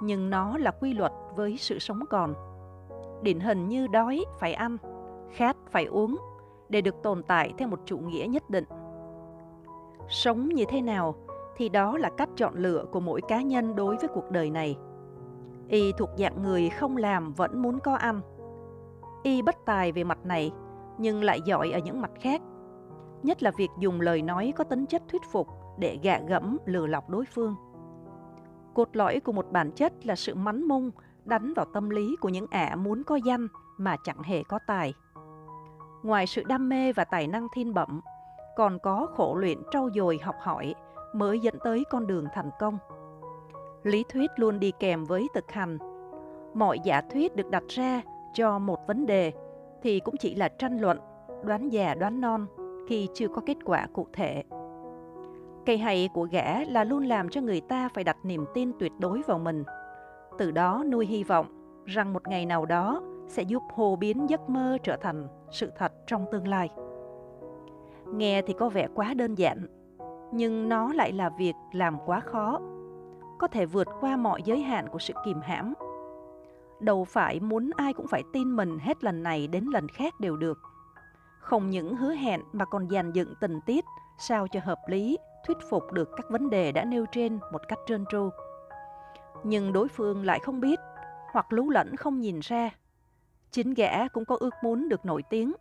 nhưng 0.00 0.30
nó 0.30 0.58
là 0.58 0.70
quy 0.70 0.94
luật 0.94 1.12
với 1.36 1.56
sự 1.56 1.78
sống 1.78 2.00
còn. 2.10 2.34
Điển 3.22 3.40
hình 3.40 3.68
như 3.68 3.86
đói 3.86 4.24
phải 4.38 4.54
ăn, 4.54 4.76
khát 5.32 5.56
phải 5.70 5.84
uống 5.84 6.16
để 6.68 6.80
được 6.80 7.02
tồn 7.02 7.22
tại 7.22 7.54
theo 7.58 7.68
một 7.68 7.80
chủ 7.84 7.98
nghĩa 7.98 8.26
nhất 8.28 8.50
định. 8.50 8.64
Sống 10.08 10.48
như 10.48 10.64
thế 10.68 10.80
nào 10.80 11.14
thì 11.56 11.68
đó 11.68 11.98
là 11.98 12.10
cách 12.16 12.28
chọn 12.36 12.54
lựa 12.54 12.84
của 12.92 13.00
mỗi 13.00 13.20
cá 13.28 13.42
nhân 13.42 13.76
đối 13.76 13.96
với 13.96 14.08
cuộc 14.08 14.30
đời 14.30 14.50
này. 14.50 14.76
Y 15.68 15.92
thuộc 15.92 16.10
dạng 16.18 16.42
người 16.42 16.68
không 16.68 16.96
làm 16.96 17.32
vẫn 17.32 17.62
muốn 17.62 17.78
có 17.80 17.94
ăn. 17.94 18.20
Y 19.22 19.42
bất 19.42 19.56
tài 19.66 19.92
về 19.92 20.04
mặt 20.04 20.26
này, 20.26 20.52
nhưng 20.98 21.24
lại 21.24 21.40
giỏi 21.44 21.70
ở 21.70 21.78
những 21.78 22.00
mặt 22.00 22.10
khác. 22.20 22.42
Nhất 23.22 23.42
là 23.42 23.50
việc 23.56 23.70
dùng 23.78 24.00
lời 24.00 24.22
nói 24.22 24.52
có 24.56 24.64
tính 24.64 24.86
chất 24.86 25.02
thuyết 25.08 25.22
phục 25.32 25.48
để 25.78 25.98
gạ 26.02 26.20
gẫm 26.28 26.58
lừa 26.64 26.86
lọc 26.86 27.10
đối 27.10 27.24
phương. 27.24 27.54
Cột 28.74 28.96
lõi 28.96 29.20
của 29.20 29.32
một 29.32 29.46
bản 29.50 29.70
chất 29.72 29.92
là 30.06 30.14
sự 30.14 30.34
mắn 30.34 30.68
mung 30.68 30.90
đánh 31.24 31.52
vào 31.56 31.66
tâm 31.74 31.90
lý 31.90 32.16
của 32.20 32.28
những 32.28 32.46
ả 32.50 32.76
muốn 32.76 33.02
có 33.04 33.16
danh 33.16 33.48
mà 33.76 33.96
chẳng 34.04 34.22
hề 34.22 34.42
có 34.42 34.58
tài. 34.66 34.94
Ngoài 36.02 36.26
sự 36.26 36.42
đam 36.44 36.68
mê 36.68 36.92
và 36.92 37.04
tài 37.04 37.26
năng 37.26 37.46
thiên 37.54 37.74
bẩm, 37.74 38.00
còn 38.56 38.78
có 38.78 39.06
khổ 39.14 39.34
luyện 39.34 39.58
trau 39.70 39.90
dồi 39.94 40.18
học 40.22 40.34
hỏi 40.40 40.74
mới 41.18 41.40
dẫn 41.40 41.54
tới 41.64 41.84
con 41.90 42.06
đường 42.06 42.26
thành 42.34 42.50
công. 42.58 42.78
Lý 43.82 44.04
thuyết 44.08 44.30
luôn 44.36 44.60
đi 44.60 44.72
kèm 44.80 45.04
với 45.04 45.26
thực 45.34 45.52
hành. 45.52 45.78
Mọi 46.54 46.78
giả 46.84 47.00
thuyết 47.00 47.36
được 47.36 47.50
đặt 47.50 47.62
ra 47.68 48.02
cho 48.34 48.58
một 48.58 48.86
vấn 48.86 49.06
đề 49.06 49.32
thì 49.82 50.00
cũng 50.00 50.16
chỉ 50.16 50.34
là 50.34 50.48
tranh 50.48 50.78
luận, 50.78 50.98
đoán 51.44 51.68
già 51.68 51.94
đoán 51.94 52.20
non 52.20 52.46
khi 52.88 53.08
chưa 53.14 53.28
có 53.28 53.42
kết 53.46 53.56
quả 53.64 53.86
cụ 53.92 54.06
thể. 54.12 54.42
Cây 55.66 55.78
hay 55.78 56.08
của 56.14 56.28
gã 56.30 56.64
là 56.64 56.84
luôn 56.84 57.04
làm 57.04 57.28
cho 57.28 57.40
người 57.40 57.60
ta 57.60 57.88
phải 57.94 58.04
đặt 58.04 58.16
niềm 58.22 58.44
tin 58.54 58.72
tuyệt 58.78 58.92
đối 58.98 59.22
vào 59.22 59.38
mình. 59.38 59.64
Từ 60.38 60.50
đó 60.50 60.84
nuôi 60.90 61.06
hy 61.06 61.24
vọng 61.24 61.46
rằng 61.84 62.12
một 62.12 62.28
ngày 62.28 62.46
nào 62.46 62.66
đó 62.66 63.02
sẽ 63.28 63.42
giúp 63.42 63.62
hồ 63.74 63.96
biến 63.96 64.30
giấc 64.30 64.50
mơ 64.50 64.78
trở 64.82 64.96
thành 64.96 65.28
sự 65.50 65.72
thật 65.76 65.92
trong 66.06 66.26
tương 66.32 66.48
lai. 66.48 66.68
Nghe 68.14 68.42
thì 68.42 68.54
có 68.58 68.68
vẻ 68.68 68.88
quá 68.94 69.14
đơn 69.14 69.34
giản, 69.34 69.66
nhưng 70.36 70.68
nó 70.68 70.92
lại 70.92 71.12
là 71.12 71.28
việc 71.28 71.54
làm 71.72 71.98
quá 72.06 72.20
khó. 72.20 72.60
Có 73.38 73.48
thể 73.48 73.66
vượt 73.66 73.88
qua 74.00 74.16
mọi 74.16 74.42
giới 74.44 74.60
hạn 74.60 74.88
của 74.88 74.98
sự 74.98 75.14
kìm 75.24 75.40
hãm. 75.40 75.74
Đâu 76.80 77.04
phải 77.04 77.40
muốn 77.40 77.70
ai 77.76 77.92
cũng 77.92 78.06
phải 78.06 78.22
tin 78.32 78.56
mình 78.56 78.78
hết 78.78 79.04
lần 79.04 79.22
này 79.22 79.46
đến 79.46 79.64
lần 79.64 79.88
khác 79.88 80.20
đều 80.20 80.36
được. 80.36 80.58
Không 81.40 81.70
những 81.70 81.96
hứa 81.96 82.12
hẹn 82.14 82.40
mà 82.52 82.64
còn 82.64 82.88
dàn 82.90 83.12
dựng 83.12 83.34
tình 83.40 83.60
tiết 83.66 83.84
sao 84.18 84.48
cho 84.48 84.60
hợp 84.64 84.78
lý, 84.86 85.18
thuyết 85.46 85.56
phục 85.70 85.92
được 85.92 86.10
các 86.16 86.26
vấn 86.30 86.50
đề 86.50 86.72
đã 86.72 86.84
nêu 86.84 87.06
trên 87.12 87.38
một 87.52 87.60
cách 87.68 87.78
trơn 87.86 88.04
tru. 88.10 88.30
Nhưng 89.44 89.72
đối 89.72 89.88
phương 89.88 90.24
lại 90.24 90.38
không 90.38 90.60
biết 90.60 90.80
hoặc 91.32 91.52
lú 91.52 91.70
lẫn 91.70 91.96
không 91.96 92.20
nhìn 92.20 92.40
ra. 92.42 92.70
Chính 93.50 93.74
gã 93.74 94.08
cũng 94.08 94.24
có 94.24 94.36
ước 94.40 94.54
muốn 94.62 94.88
được 94.88 95.04
nổi 95.04 95.22
tiếng. 95.30 95.52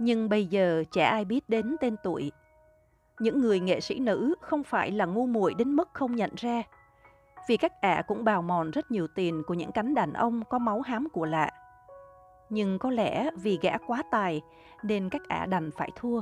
Nhưng 0.00 0.28
bây 0.28 0.46
giờ 0.46 0.84
chả 0.92 1.08
ai 1.08 1.24
biết 1.24 1.48
đến 1.48 1.76
tên 1.80 1.96
tuổi. 2.02 2.32
Những 3.24 3.40
người 3.40 3.60
nghệ 3.60 3.80
sĩ 3.80 3.98
nữ 3.98 4.34
không 4.40 4.64
phải 4.64 4.90
là 4.90 5.04
ngu 5.04 5.26
muội 5.26 5.54
đến 5.54 5.72
mức 5.72 5.88
không 5.92 6.16
nhận 6.16 6.30
ra. 6.36 6.62
Vì 7.48 7.56
các 7.56 7.80
ả 7.80 8.02
cũng 8.06 8.24
bào 8.24 8.42
mòn 8.42 8.70
rất 8.70 8.90
nhiều 8.90 9.06
tiền 9.14 9.42
của 9.46 9.54
những 9.54 9.72
cánh 9.72 9.94
đàn 9.94 10.12
ông 10.12 10.42
có 10.50 10.58
máu 10.58 10.80
hám 10.80 11.08
của 11.12 11.24
lạ. 11.24 11.50
Nhưng 12.50 12.78
có 12.78 12.90
lẽ 12.90 13.30
vì 13.42 13.58
gã 13.62 13.78
quá 13.86 14.02
tài 14.10 14.42
nên 14.82 15.08
các 15.08 15.22
ả 15.28 15.46
đành 15.46 15.70
phải 15.76 15.90
thua, 15.96 16.20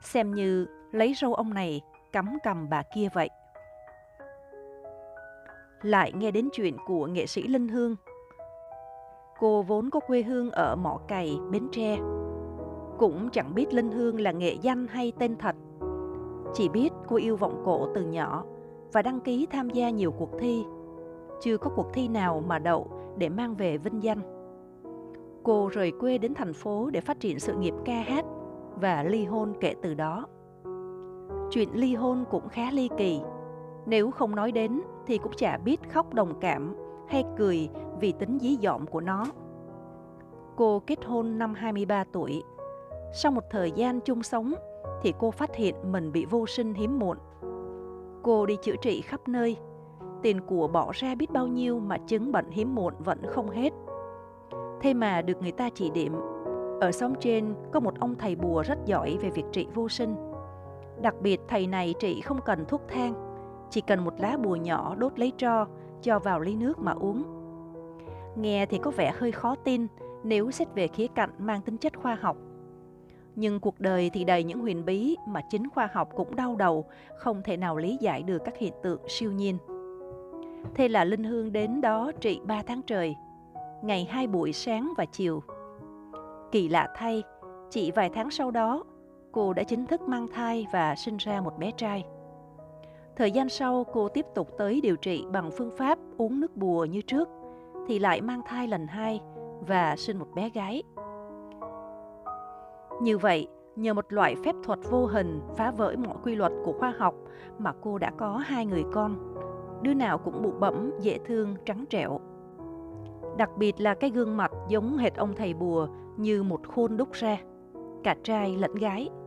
xem 0.00 0.34
như 0.34 0.66
lấy 0.90 1.14
râu 1.14 1.34
ông 1.34 1.54
này 1.54 1.80
cắm 2.12 2.38
cầm 2.42 2.68
bà 2.70 2.82
kia 2.94 3.08
vậy 3.14 3.30
lại 5.82 6.12
nghe 6.12 6.30
đến 6.30 6.48
chuyện 6.52 6.76
của 6.86 7.06
nghệ 7.06 7.26
sĩ 7.26 7.42
Linh 7.42 7.68
Hương. 7.68 7.96
Cô 9.38 9.62
vốn 9.62 9.90
có 9.90 10.00
quê 10.00 10.22
hương 10.22 10.50
ở 10.50 10.76
Mỏ 10.76 11.00
Cày, 11.08 11.38
Bến 11.50 11.68
Tre. 11.72 11.96
Cũng 12.98 13.28
chẳng 13.32 13.54
biết 13.54 13.74
Linh 13.74 13.90
Hương 13.92 14.20
là 14.20 14.32
nghệ 14.32 14.56
danh 14.62 14.86
hay 14.86 15.12
tên 15.18 15.36
thật. 15.36 15.56
Chỉ 16.54 16.68
biết 16.68 16.90
cô 17.08 17.16
yêu 17.16 17.36
vọng 17.36 17.62
cổ 17.64 17.88
từ 17.94 18.04
nhỏ 18.04 18.44
và 18.92 19.02
đăng 19.02 19.20
ký 19.20 19.46
tham 19.50 19.70
gia 19.70 19.90
nhiều 19.90 20.12
cuộc 20.12 20.30
thi. 20.38 20.64
Chưa 21.40 21.56
có 21.56 21.70
cuộc 21.76 21.92
thi 21.92 22.08
nào 22.08 22.42
mà 22.46 22.58
đậu 22.58 22.90
để 23.16 23.28
mang 23.28 23.54
về 23.54 23.78
vinh 23.78 24.02
danh. 24.02 24.20
Cô 25.42 25.68
rời 25.68 25.92
quê 26.00 26.18
đến 26.18 26.34
thành 26.34 26.52
phố 26.52 26.90
để 26.90 27.00
phát 27.00 27.20
triển 27.20 27.40
sự 27.40 27.54
nghiệp 27.54 27.74
ca 27.84 27.94
hát 27.94 28.24
và 28.80 29.02
ly 29.02 29.24
hôn 29.24 29.52
kể 29.60 29.74
từ 29.82 29.94
đó. 29.94 30.26
Chuyện 31.50 31.68
ly 31.74 31.94
hôn 31.94 32.24
cũng 32.30 32.48
khá 32.48 32.70
ly 32.70 32.88
kỳ 32.96 33.20
nếu 33.86 34.10
không 34.10 34.34
nói 34.34 34.52
đến 34.52 34.80
thì 35.06 35.18
cũng 35.18 35.32
chả 35.36 35.56
biết 35.56 35.80
khóc 35.90 36.14
đồng 36.14 36.40
cảm 36.40 36.74
hay 37.08 37.24
cười 37.36 37.68
vì 38.00 38.12
tính 38.12 38.38
dí 38.38 38.56
dỏm 38.62 38.86
của 38.86 39.00
nó. 39.00 39.26
Cô 40.56 40.82
kết 40.86 41.04
hôn 41.04 41.38
năm 41.38 41.54
23 41.54 42.04
tuổi. 42.12 42.42
Sau 43.14 43.32
một 43.32 43.44
thời 43.50 43.72
gian 43.72 44.00
chung 44.00 44.22
sống 44.22 44.54
thì 45.02 45.14
cô 45.18 45.30
phát 45.30 45.56
hiện 45.56 45.74
mình 45.92 46.12
bị 46.12 46.24
vô 46.24 46.46
sinh 46.46 46.74
hiếm 46.74 46.98
muộn. 46.98 47.18
Cô 48.22 48.46
đi 48.46 48.56
chữa 48.62 48.76
trị 48.82 49.00
khắp 49.00 49.28
nơi, 49.28 49.56
tiền 50.22 50.40
của 50.40 50.68
bỏ 50.68 50.90
ra 50.94 51.14
biết 51.14 51.30
bao 51.30 51.46
nhiêu 51.46 51.78
mà 51.78 51.98
chứng 51.98 52.32
bệnh 52.32 52.50
hiếm 52.50 52.74
muộn 52.74 52.94
vẫn 52.98 53.18
không 53.26 53.50
hết. 53.50 53.72
Thế 54.80 54.94
mà 54.94 55.22
được 55.22 55.42
người 55.42 55.52
ta 55.52 55.68
chỉ 55.74 55.90
điểm, 55.90 56.12
ở 56.80 56.92
xóm 56.92 57.12
trên 57.20 57.54
có 57.72 57.80
một 57.80 58.00
ông 58.00 58.14
thầy 58.18 58.36
bùa 58.36 58.62
rất 58.62 58.78
giỏi 58.86 59.18
về 59.20 59.30
việc 59.30 59.44
trị 59.52 59.66
vô 59.74 59.88
sinh. 59.88 60.16
Đặc 61.02 61.14
biệt 61.20 61.40
thầy 61.48 61.66
này 61.66 61.94
trị 61.98 62.20
không 62.20 62.40
cần 62.44 62.64
thuốc 62.68 62.82
thang, 62.88 63.14
chỉ 63.70 63.80
cần 63.80 64.04
một 64.04 64.14
lá 64.18 64.36
bùa 64.36 64.56
nhỏ 64.56 64.94
đốt 64.94 65.18
lấy 65.18 65.32
tro, 65.36 65.66
cho 66.02 66.18
vào 66.18 66.40
ly 66.40 66.56
nước 66.56 66.78
mà 66.78 66.92
uống. 66.92 67.22
Nghe 68.36 68.66
thì 68.66 68.78
có 68.78 68.90
vẻ 68.90 69.12
hơi 69.16 69.32
khó 69.32 69.54
tin 69.54 69.86
nếu 70.24 70.50
xét 70.50 70.74
về 70.74 70.88
khía 70.88 71.06
cạnh 71.06 71.30
mang 71.38 71.60
tính 71.60 71.76
chất 71.76 71.96
khoa 71.96 72.14
học. 72.14 72.36
Nhưng 73.36 73.60
cuộc 73.60 73.80
đời 73.80 74.10
thì 74.12 74.24
đầy 74.24 74.44
những 74.44 74.60
huyền 74.60 74.84
bí 74.84 75.16
mà 75.26 75.40
chính 75.50 75.70
khoa 75.70 75.88
học 75.92 76.08
cũng 76.16 76.36
đau 76.36 76.56
đầu, 76.56 76.84
không 77.16 77.42
thể 77.42 77.56
nào 77.56 77.76
lý 77.76 77.96
giải 78.00 78.22
được 78.22 78.42
các 78.44 78.58
hiện 78.58 78.72
tượng 78.82 79.00
siêu 79.08 79.32
nhiên. 79.32 79.58
Thế 80.74 80.88
là 80.88 81.04
Linh 81.04 81.24
Hương 81.24 81.52
đến 81.52 81.80
đó 81.80 82.12
trị 82.20 82.40
3 82.44 82.62
tháng 82.62 82.82
trời, 82.82 83.14
ngày 83.82 84.04
hai 84.10 84.26
buổi 84.26 84.52
sáng 84.52 84.92
và 84.96 85.04
chiều. 85.04 85.42
Kỳ 86.52 86.68
lạ 86.68 86.88
thay, 86.96 87.22
chỉ 87.70 87.90
vài 87.90 88.10
tháng 88.14 88.30
sau 88.30 88.50
đó, 88.50 88.84
cô 89.32 89.52
đã 89.52 89.62
chính 89.62 89.86
thức 89.86 90.00
mang 90.00 90.28
thai 90.34 90.66
và 90.72 90.94
sinh 90.94 91.16
ra 91.16 91.40
một 91.40 91.58
bé 91.58 91.70
trai. 91.76 92.04
Thời 93.16 93.30
gian 93.30 93.48
sau, 93.48 93.84
cô 93.92 94.08
tiếp 94.08 94.26
tục 94.34 94.48
tới 94.58 94.80
điều 94.80 94.96
trị 94.96 95.24
bằng 95.32 95.50
phương 95.50 95.76
pháp 95.76 95.98
uống 96.16 96.40
nước 96.40 96.56
bùa 96.56 96.84
như 96.84 97.00
trước, 97.02 97.28
thì 97.88 97.98
lại 97.98 98.20
mang 98.20 98.40
thai 98.46 98.68
lần 98.68 98.86
hai 98.86 99.20
và 99.60 99.96
sinh 99.96 100.18
một 100.18 100.28
bé 100.34 100.48
gái. 100.48 100.82
Như 103.02 103.18
vậy, 103.18 103.48
nhờ 103.76 103.94
một 103.94 104.12
loại 104.12 104.36
phép 104.44 104.54
thuật 104.62 104.78
vô 104.90 105.06
hình 105.06 105.40
phá 105.56 105.70
vỡ 105.70 105.94
mọi 105.98 106.16
quy 106.24 106.34
luật 106.34 106.52
của 106.64 106.72
khoa 106.72 106.94
học 106.98 107.14
mà 107.58 107.72
cô 107.80 107.98
đã 107.98 108.10
có 108.18 108.36
hai 108.36 108.66
người 108.66 108.84
con, 108.92 109.34
đứa 109.82 109.94
nào 109.94 110.18
cũng 110.18 110.42
bụ 110.42 110.52
bẫm, 110.60 110.90
dễ 111.00 111.18
thương, 111.24 111.56
trắng 111.64 111.84
trẻo. 111.90 112.20
Đặc 113.36 113.50
biệt 113.56 113.80
là 113.80 113.94
cái 113.94 114.10
gương 114.10 114.36
mặt 114.36 114.50
giống 114.68 114.96
hệt 114.96 115.14
ông 115.14 115.34
thầy 115.36 115.54
bùa 115.54 115.88
như 116.16 116.42
một 116.42 116.60
khuôn 116.68 116.96
đúc 116.96 117.12
ra, 117.12 117.38
cả 118.04 118.16
trai 118.22 118.56
lẫn 118.56 118.74
gái– 118.74 119.10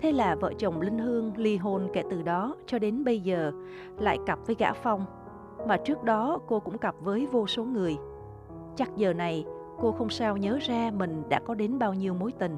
Thế 0.00 0.12
là 0.12 0.34
vợ 0.34 0.52
chồng 0.58 0.80
Linh 0.80 0.98
Hương 0.98 1.32
ly 1.36 1.56
hôn 1.56 1.88
kể 1.92 2.02
từ 2.10 2.22
đó 2.22 2.56
cho 2.66 2.78
đến 2.78 3.04
bây 3.04 3.20
giờ, 3.20 3.52
lại 3.98 4.18
cặp 4.26 4.38
với 4.46 4.56
gã 4.58 4.72
Phong. 4.72 5.04
Mà 5.68 5.76
trước 5.76 6.04
đó 6.04 6.38
cô 6.46 6.60
cũng 6.60 6.78
cặp 6.78 6.94
với 7.00 7.26
vô 7.26 7.46
số 7.46 7.64
người. 7.64 7.96
Chắc 8.76 8.96
giờ 8.96 9.12
này 9.12 9.44
cô 9.80 9.92
không 9.92 10.10
sao 10.10 10.36
nhớ 10.36 10.58
ra 10.60 10.90
mình 10.96 11.22
đã 11.28 11.40
có 11.40 11.54
đến 11.54 11.78
bao 11.78 11.94
nhiêu 11.94 12.14
mối 12.14 12.32
tình. 12.32 12.56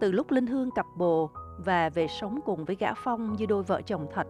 Từ 0.00 0.12
lúc 0.12 0.30
Linh 0.30 0.46
Hương 0.46 0.70
cặp 0.70 0.86
bồ 0.96 1.30
và 1.58 1.88
về 1.88 2.06
sống 2.08 2.40
cùng 2.44 2.64
với 2.64 2.76
gã 2.76 2.94
Phong 2.94 3.36
như 3.36 3.46
đôi 3.46 3.62
vợ 3.62 3.82
chồng 3.82 4.06
thật, 4.14 4.26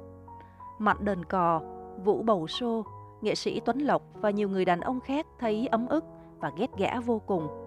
Mạnh 0.79 1.05
Đền 1.05 1.25
Cò, 1.25 1.61
Vũ 2.05 2.23
Bầu 2.23 2.47
Xô, 2.47 2.85
nghệ 3.21 3.35
sĩ 3.35 3.61
Tuấn 3.61 3.79
Lộc 3.79 4.03
và 4.15 4.31
nhiều 4.31 4.49
người 4.49 4.65
đàn 4.65 4.81
ông 4.81 5.01
khác 5.01 5.27
thấy 5.39 5.67
ấm 5.67 5.87
ức 5.89 6.05
và 6.41 6.53
ghét 6.57 6.71
gã 6.79 7.01
vô 7.01 7.19
cùng 7.27 7.67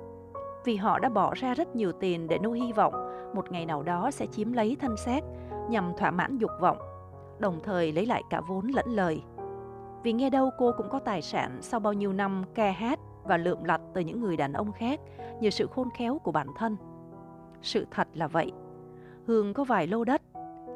vì 0.65 0.75
họ 0.75 0.99
đã 0.99 1.09
bỏ 1.09 1.33
ra 1.33 1.53
rất 1.53 1.75
nhiều 1.75 1.91
tiền 1.91 2.27
để 2.27 2.39
nuôi 2.39 2.59
hy 2.59 2.73
vọng 2.73 2.93
một 3.33 3.51
ngày 3.51 3.65
nào 3.65 3.83
đó 3.83 4.11
sẽ 4.11 4.25
chiếm 4.25 4.53
lấy 4.53 4.77
thân 4.79 4.97
xác 4.97 5.23
nhằm 5.69 5.93
thỏa 5.97 6.11
mãn 6.11 6.37
dục 6.37 6.51
vọng, 6.59 6.77
đồng 7.39 7.59
thời 7.63 7.91
lấy 7.91 8.05
lại 8.05 8.23
cả 8.29 8.41
vốn 8.41 8.67
lẫn 8.67 8.85
lời. 8.89 9.23
Vì 10.03 10.13
nghe 10.13 10.29
đâu 10.29 10.49
cô 10.57 10.71
cũng 10.77 10.89
có 10.89 10.99
tài 10.99 11.21
sản 11.21 11.57
sau 11.61 11.79
bao 11.79 11.93
nhiêu 11.93 12.13
năm 12.13 12.43
ca 12.55 12.71
hát 12.71 12.99
và 13.23 13.37
lượm 13.37 13.63
lặt 13.63 13.81
từ 13.93 14.01
những 14.01 14.21
người 14.21 14.37
đàn 14.37 14.53
ông 14.53 14.71
khác 14.71 14.99
nhờ 15.39 15.49
sự 15.49 15.67
khôn 15.67 15.89
khéo 15.97 16.19
của 16.19 16.31
bản 16.31 16.47
thân. 16.57 16.75
Sự 17.61 17.85
thật 17.91 18.07
là 18.13 18.27
vậy. 18.27 18.51
Hương 19.27 19.53
có 19.53 19.63
vài 19.63 19.87
lô 19.87 20.03
đất, 20.03 20.21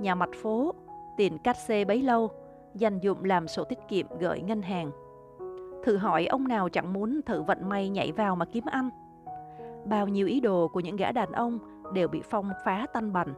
nhà 0.02 0.16
mặt 0.16 0.30
phố, 0.42 0.74
tiền 1.18 1.38
cắt 1.44 1.58
xê 1.58 1.86
bấy 1.86 2.02
lâu, 2.02 2.32
dành 2.76 3.00
dụng 3.00 3.24
làm 3.24 3.48
sổ 3.48 3.64
tiết 3.64 3.80
kiệm 3.90 4.06
gửi 4.20 4.42
ngân 4.42 4.62
hàng. 4.62 4.92
Thử 5.84 5.98
hỏi 5.98 6.26
ông 6.26 6.48
nào 6.48 6.70
chẳng 6.70 6.94
muốn 6.94 7.22
thử 7.26 7.42
vận 7.42 7.70
may 7.70 7.90
nhảy 7.90 8.12
vào 8.12 8.36
mà 8.36 8.46
kiếm 8.46 8.66
ăn– 8.66 8.90
bao 9.86 10.08
nhiêu 10.08 10.28
ý 10.28 10.40
đồ 10.40 10.68
của 10.68 10.80
những 10.80 10.96
gã 10.96 11.12
đàn 11.12 11.32
ông 11.32 11.60
đều 11.94 12.08
bị 12.08 12.22
Phong 12.24 12.50
phá 12.66 12.86
tanh 12.94 13.14
bành. 13.14 13.34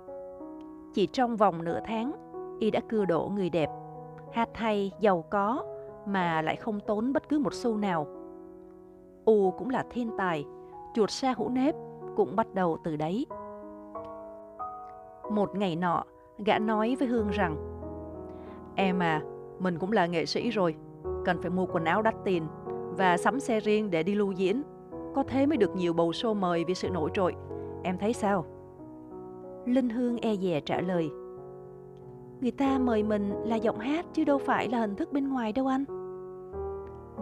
Chỉ 0.94 1.08
trong 1.08 1.36
vòng 1.36 1.64
nửa 1.64 1.80
tháng, 1.86 2.12
y 2.60 2.72
đã 2.72 2.80
cưa 2.90 3.06
đổ 3.06 3.32
người 3.36 3.50
đẹp, 3.50 3.70
hát 4.34 4.50
hay, 4.54 4.92
giàu 5.00 5.24
có 5.30 5.66
mà 6.06 6.42
lại 6.42 6.56
không 6.56 6.80
tốn 6.80 7.14
bất 7.14 7.30
cứ 7.30 7.40
một 7.40 7.54
xu 7.54 7.78
nào. 7.78 8.08
U 9.26 9.52
cũng 9.52 9.70
là 9.70 9.84
thiên 9.90 10.12
tài, 10.18 10.46
chuột 10.94 11.12
xa 11.12 11.34
hũ 11.38 11.50
nếp 11.50 11.76
cũng 12.16 12.36
bắt 12.36 12.54
đầu 12.54 12.78
từ 12.84 12.96
đấy. 12.96 13.26
Một 15.30 15.56
ngày 15.56 15.76
nọ, 15.76 16.04
gã 16.38 16.60
nói 16.60 16.96
với 17.00 17.08
Hương 17.08 17.30
rằng 17.30 17.56
Em 18.76 19.00
à, 19.00 19.22
mình 19.60 19.80
cũng 19.80 19.92
là 19.92 20.06
nghệ 20.06 20.26
sĩ 20.26 20.50
rồi, 20.50 20.76
cần 21.26 21.42
phải 21.42 21.52
mua 21.52 21.66
quần 21.66 21.86
áo 21.86 22.02
đắt 22.02 22.16
tiền 22.26 22.48
và 22.98 23.18
sắm 23.18 23.40
xe 23.40 23.60
riêng 23.60 23.92
để 23.92 24.04
đi 24.04 24.16
lưu 24.16 24.32
diễn 24.32 24.64
có 25.16 25.24
thế 25.28 25.46
mới 25.46 25.58
được 25.58 25.76
nhiều 25.76 25.94
bầu 25.94 26.12
show 26.12 26.34
mời 26.34 26.64
vì 26.68 26.74
sự 26.74 26.90
nổi 26.90 27.10
trội. 27.14 27.36
Em 27.84 27.98
thấy 27.98 28.14
sao? 28.14 28.46
Linh 29.66 29.90
Hương 29.90 30.18
e 30.18 30.36
dè 30.36 30.60
trả 30.60 30.82
lời. 30.82 31.10
Người 32.42 32.52
ta 32.52 32.78
mời 32.80 33.04
mình 33.04 33.32
là 33.44 33.56
giọng 33.56 33.80
hát 33.80 34.06
chứ 34.14 34.24
đâu 34.24 34.38
phải 34.38 34.70
là 34.70 34.80
hình 34.80 34.96
thức 34.96 35.14
bên 35.14 35.30
ngoài 35.30 35.54
đâu 35.54 35.68
anh. 35.68 35.86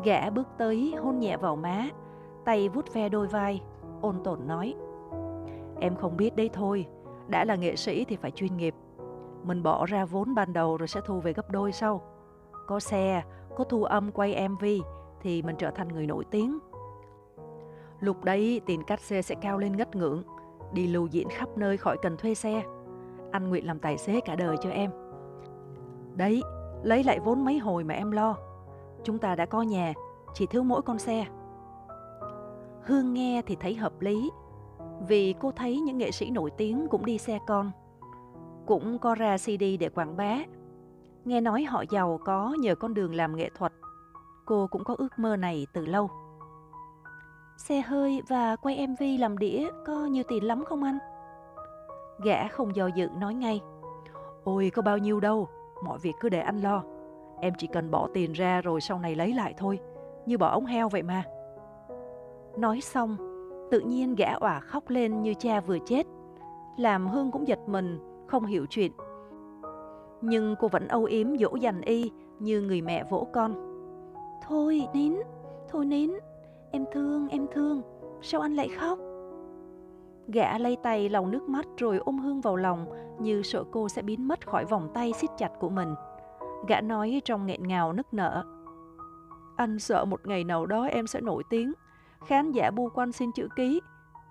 Gã 0.04 0.30
bước 0.30 0.48
tới 0.58 0.94
hôn 1.00 1.20
nhẹ 1.20 1.38
vào 1.38 1.56
má, 1.56 1.90
tay 2.46 2.70
vuốt 2.70 2.94
ve 2.94 3.10
đôi 3.10 3.28
vai, 3.28 3.62
ôn 4.02 4.16
tồn 4.24 4.40
nói. 4.48 4.76
Em 5.80 5.96
không 5.96 6.18
biết 6.18 6.36
đấy 6.36 6.50
thôi, 6.54 6.86
đã 7.28 7.46
là 7.46 7.56
nghệ 7.56 7.76
sĩ 7.76 8.06
thì 8.06 8.16
phải 8.16 8.32
chuyên 8.32 8.58
nghiệp. 8.58 8.76
Mình 9.44 9.64
bỏ 9.64 9.86
ra 9.86 10.06
vốn 10.06 10.36
ban 10.36 10.54
đầu 10.54 10.78
rồi 10.78 10.88
sẽ 10.88 11.02
thu 11.06 11.20
về 11.20 11.34
gấp 11.34 11.52
đôi 11.52 11.72
sau. 11.72 12.02
Có 12.68 12.80
xe, 12.80 13.24
có 13.56 13.64
thu 13.64 13.84
âm 13.84 14.12
quay 14.12 14.50
MV 14.50 14.66
thì 15.22 15.42
mình 15.42 15.56
trở 15.60 15.72
thành 15.72 15.88
người 15.88 16.08
nổi 16.08 16.24
tiếng. 16.32 16.60
Lúc 18.00 18.24
đấy 18.24 18.62
tiền 18.66 18.84
cắt 18.84 19.00
xe 19.00 19.22
sẽ 19.22 19.36
cao 19.36 19.58
lên 19.58 19.78
ngất 19.78 19.96
ngưỡng, 19.96 20.24
đi 20.74 20.88
lưu 20.88 21.08
diễn 21.08 21.30
khắp 21.30 21.50
nơi 21.58 21.78
khỏi 21.78 21.98
cần 22.02 22.18
thuê 22.18 22.36
xe. 22.36 22.64
Anh 23.32 23.50
nguyện 23.50 23.68
làm 23.68 23.80
tài 23.80 23.98
xế 23.98 24.20
cả 24.26 24.36
đời 24.36 24.58
cho 24.62 24.70
em. 24.70 24.92
Đấy, 26.16 26.42
lấy 26.84 27.04
lại 27.04 27.20
vốn 27.20 27.46
mấy 27.46 27.58
hồi 27.58 27.84
mà 27.84 27.94
em 27.94 28.12
lo. 28.12 28.38
chúng 29.04 29.18
ta 29.18 29.36
đã 29.36 29.46
có 29.46 29.62
nhà, 29.62 29.94
chỉ 30.34 30.46
thiếu 30.46 30.64
mỗi 30.64 30.82
con 30.82 31.00
xe. 31.00 31.26
Hương 32.84 33.14
nghe 33.14 33.42
thì 33.46 33.56
thấy 33.60 33.76
hợp 33.76 34.02
lý, 34.02 34.32
vì 35.08 35.36
cô 35.40 35.52
thấy 35.52 35.80
những 35.80 35.98
nghệ 35.98 36.12
sĩ 36.12 36.32
nổi 36.32 36.52
tiếng 36.58 36.88
cũng 36.90 37.06
đi 37.06 37.18
xe 37.18 37.40
con, 37.48 37.72
cũng 38.66 39.00
có 39.00 39.16
ra 39.16 39.38
CD 39.38 39.64
để 39.80 39.90
quảng 39.96 40.18
bá. 40.18 40.38
Nghe 41.26 41.42
nói 41.42 41.64
họ 41.64 41.84
giàu 41.90 42.20
có 42.26 42.56
nhờ 42.60 42.76
con 42.76 42.94
đường 42.94 43.16
làm 43.16 43.36
nghệ 43.36 43.50
thuật, 43.56 43.74
cô 44.46 44.68
cũng 44.72 44.84
có 44.84 44.96
ước 44.98 45.20
mơ 45.20 45.36
này 45.36 45.68
từ 45.74 45.86
lâu. 45.86 46.10
Xe 47.58 47.82
hơi 47.82 48.22
và 48.28 48.56
quay 48.56 48.88
MV 48.88 49.04
làm 49.20 49.38
đĩa 49.38 49.68
có 49.86 50.06
nhiều 50.06 50.24
tiền 50.28 50.44
lắm 50.44 50.64
không 50.66 50.84
anh? 50.84 50.98
Gã 52.24 52.48
không 52.48 52.76
do 52.76 52.88
dự 52.88 53.10
nói 53.20 53.34
ngay. 53.34 53.62
Ôi 54.44 54.72
có 54.76 54.82
bao 54.82 54.98
nhiêu 54.98 55.20
đâu, 55.20 55.48
mọi 55.84 56.00
việc 56.00 56.14
cứ 56.20 56.30
để 56.30 56.40
anh 56.40 56.62
lo. 56.62 56.84
Em 57.42 57.54
chỉ 57.58 57.68
cần 57.68 57.92
bỏ 57.92 58.08
tiền 58.14 58.34
ra 58.34 58.62
rồi 58.62 58.82
sau 58.82 59.00
này 59.00 59.16
lấy 59.16 59.34
lại 59.34 59.54
thôi, 59.58 59.80
như 60.26 60.38
bỏ 60.38 60.50
ống 60.50 60.66
heo 60.66 60.90
vậy 60.90 61.04
mà. 61.04 61.24
Nói 62.58 62.82
xong, 62.82 63.18
tự 63.74 63.80
nhiên 63.80 64.16
gã 64.16 64.34
òa 64.34 64.60
khóc 64.60 64.90
lên 64.90 65.22
như 65.22 65.34
cha 65.34 65.60
vừa 65.60 65.78
chết. 65.86 66.08
Làm 66.78 67.08
Hương 67.08 67.32
cũng 67.32 67.48
giật 67.48 67.60
mình, 67.68 68.00
không 68.28 68.46
hiểu 68.46 68.66
chuyện. 68.70 68.92
Nhưng 70.22 70.56
cô 70.60 70.68
vẫn 70.68 70.88
âu 70.88 71.04
yếm 71.04 71.38
dỗ 71.38 71.56
dành 71.56 71.82
y 71.82 72.12
như 72.40 72.62
người 72.62 72.82
mẹ 72.82 73.04
vỗ 73.10 73.28
con. 73.34 73.56
Thôi 74.48 74.88
nín, 74.94 75.16
thôi 75.70 75.86
nín, 75.86 76.12
em 76.72 76.86
thương, 76.92 77.28
em 77.28 77.48
thương, 77.52 77.82
sao 78.22 78.42
anh 78.42 78.56
lại 78.56 78.70
khóc? 78.70 79.00
Gã 80.28 80.58
lay 80.58 80.78
tay 80.84 81.10
lòng 81.10 81.32
nước 81.32 81.50
mắt 81.50 81.66
rồi 81.78 81.98
ôm 81.98 82.20
Hương 82.20 82.42
vào 82.42 82.56
lòng 82.56 82.86
như 83.20 83.42
sợ 83.42 83.64
cô 83.72 83.90
sẽ 83.90 84.02
biến 84.02 84.28
mất 84.28 84.48
khỏi 84.48 84.66
vòng 84.66 84.90
tay 84.94 85.14
siết 85.14 85.30
chặt 85.38 85.52
của 85.60 85.70
mình. 85.70 85.96
Gã 86.68 86.82
nói 86.82 87.22
trong 87.26 87.46
nghẹn 87.46 87.68
ngào 87.68 87.94
nức 87.94 88.14
nở. 88.14 88.44
Anh 89.56 89.80
sợ 89.80 90.06
một 90.06 90.28
ngày 90.28 90.44
nào 90.44 90.66
đó 90.66 90.84
em 90.84 91.08
sẽ 91.08 91.22
nổi 91.22 91.44
tiếng, 91.50 91.74
khán 92.28 92.52
giả 92.52 92.72
bu 92.72 92.90
quanh 92.90 93.12
xin 93.12 93.32
chữ 93.32 93.48
ký, 93.56 93.82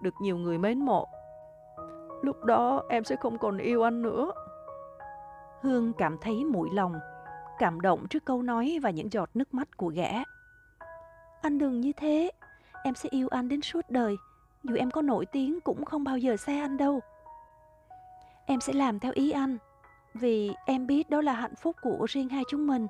được 0.00 0.14
nhiều 0.20 0.36
người 0.36 0.58
mến 0.58 0.78
mộ. 0.78 1.08
Lúc 2.22 2.44
đó 2.44 2.82
em 2.88 3.04
sẽ 3.04 3.16
không 3.16 3.38
còn 3.38 3.58
yêu 3.58 3.82
anh 3.82 4.02
nữa. 4.02 4.32
Hương 5.60 5.92
cảm 5.92 6.18
thấy 6.20 6.44
mũi 6.44 6.68
lòng, 6.72 6.94
cảm 7.58 7.80
động 7.80 8.06
trước 8.10 8.24
câu 8.24 8.42
nói 8.42 8.78
và 8.82 8.90
những 8.90 9.12
giọt 9.12 9.30
nước 9.34 9.54
mắt 9.54 9.76
của 9.76 9.88
gã. 9.88 10.10
Anh 11.42 11.58
đừng 11.58 11.80
như 11.80 11.92
thế, 11.96 12.30
em 12.84 12.94
sẽ 12.94 13.08
yêu 13.12 13.28
anh 13.30 13.48
đến 13.48 13.60
suốt 13.62 13.80
đời, 13.88 14.16
dù 14.64 14.76
em 14.76 14.90
có 14.90 15.02
nổi 15.02 15.26
tiếng 15.26 15.60
cũng 15.60 15.84
không 15.84 16.04
bao 16.04 16.18
giờ 16.18 16.36
xa 16.36 16.52
anh 16.52 16.76
đâu. 16.76 17.00
Em 18.46 18.60
sẽ 18.60 18.72
làm 18.72 18.98
theo 18.98 19.12
ý 19.14 19.30
anh, 19.30 19.58
vì 20.14 20.54
em 20.66 20.86
biết 20.86 21.10
đó 21.10 21.20
là 21.20 21.32
hạnh 21.32 21.54
phúc 21.54 21.76
của 21.82 22.06
riêng 22.08 22.28
hai 22.28 22.42
chúng 22.48 22.66
mình. 22.66 22.86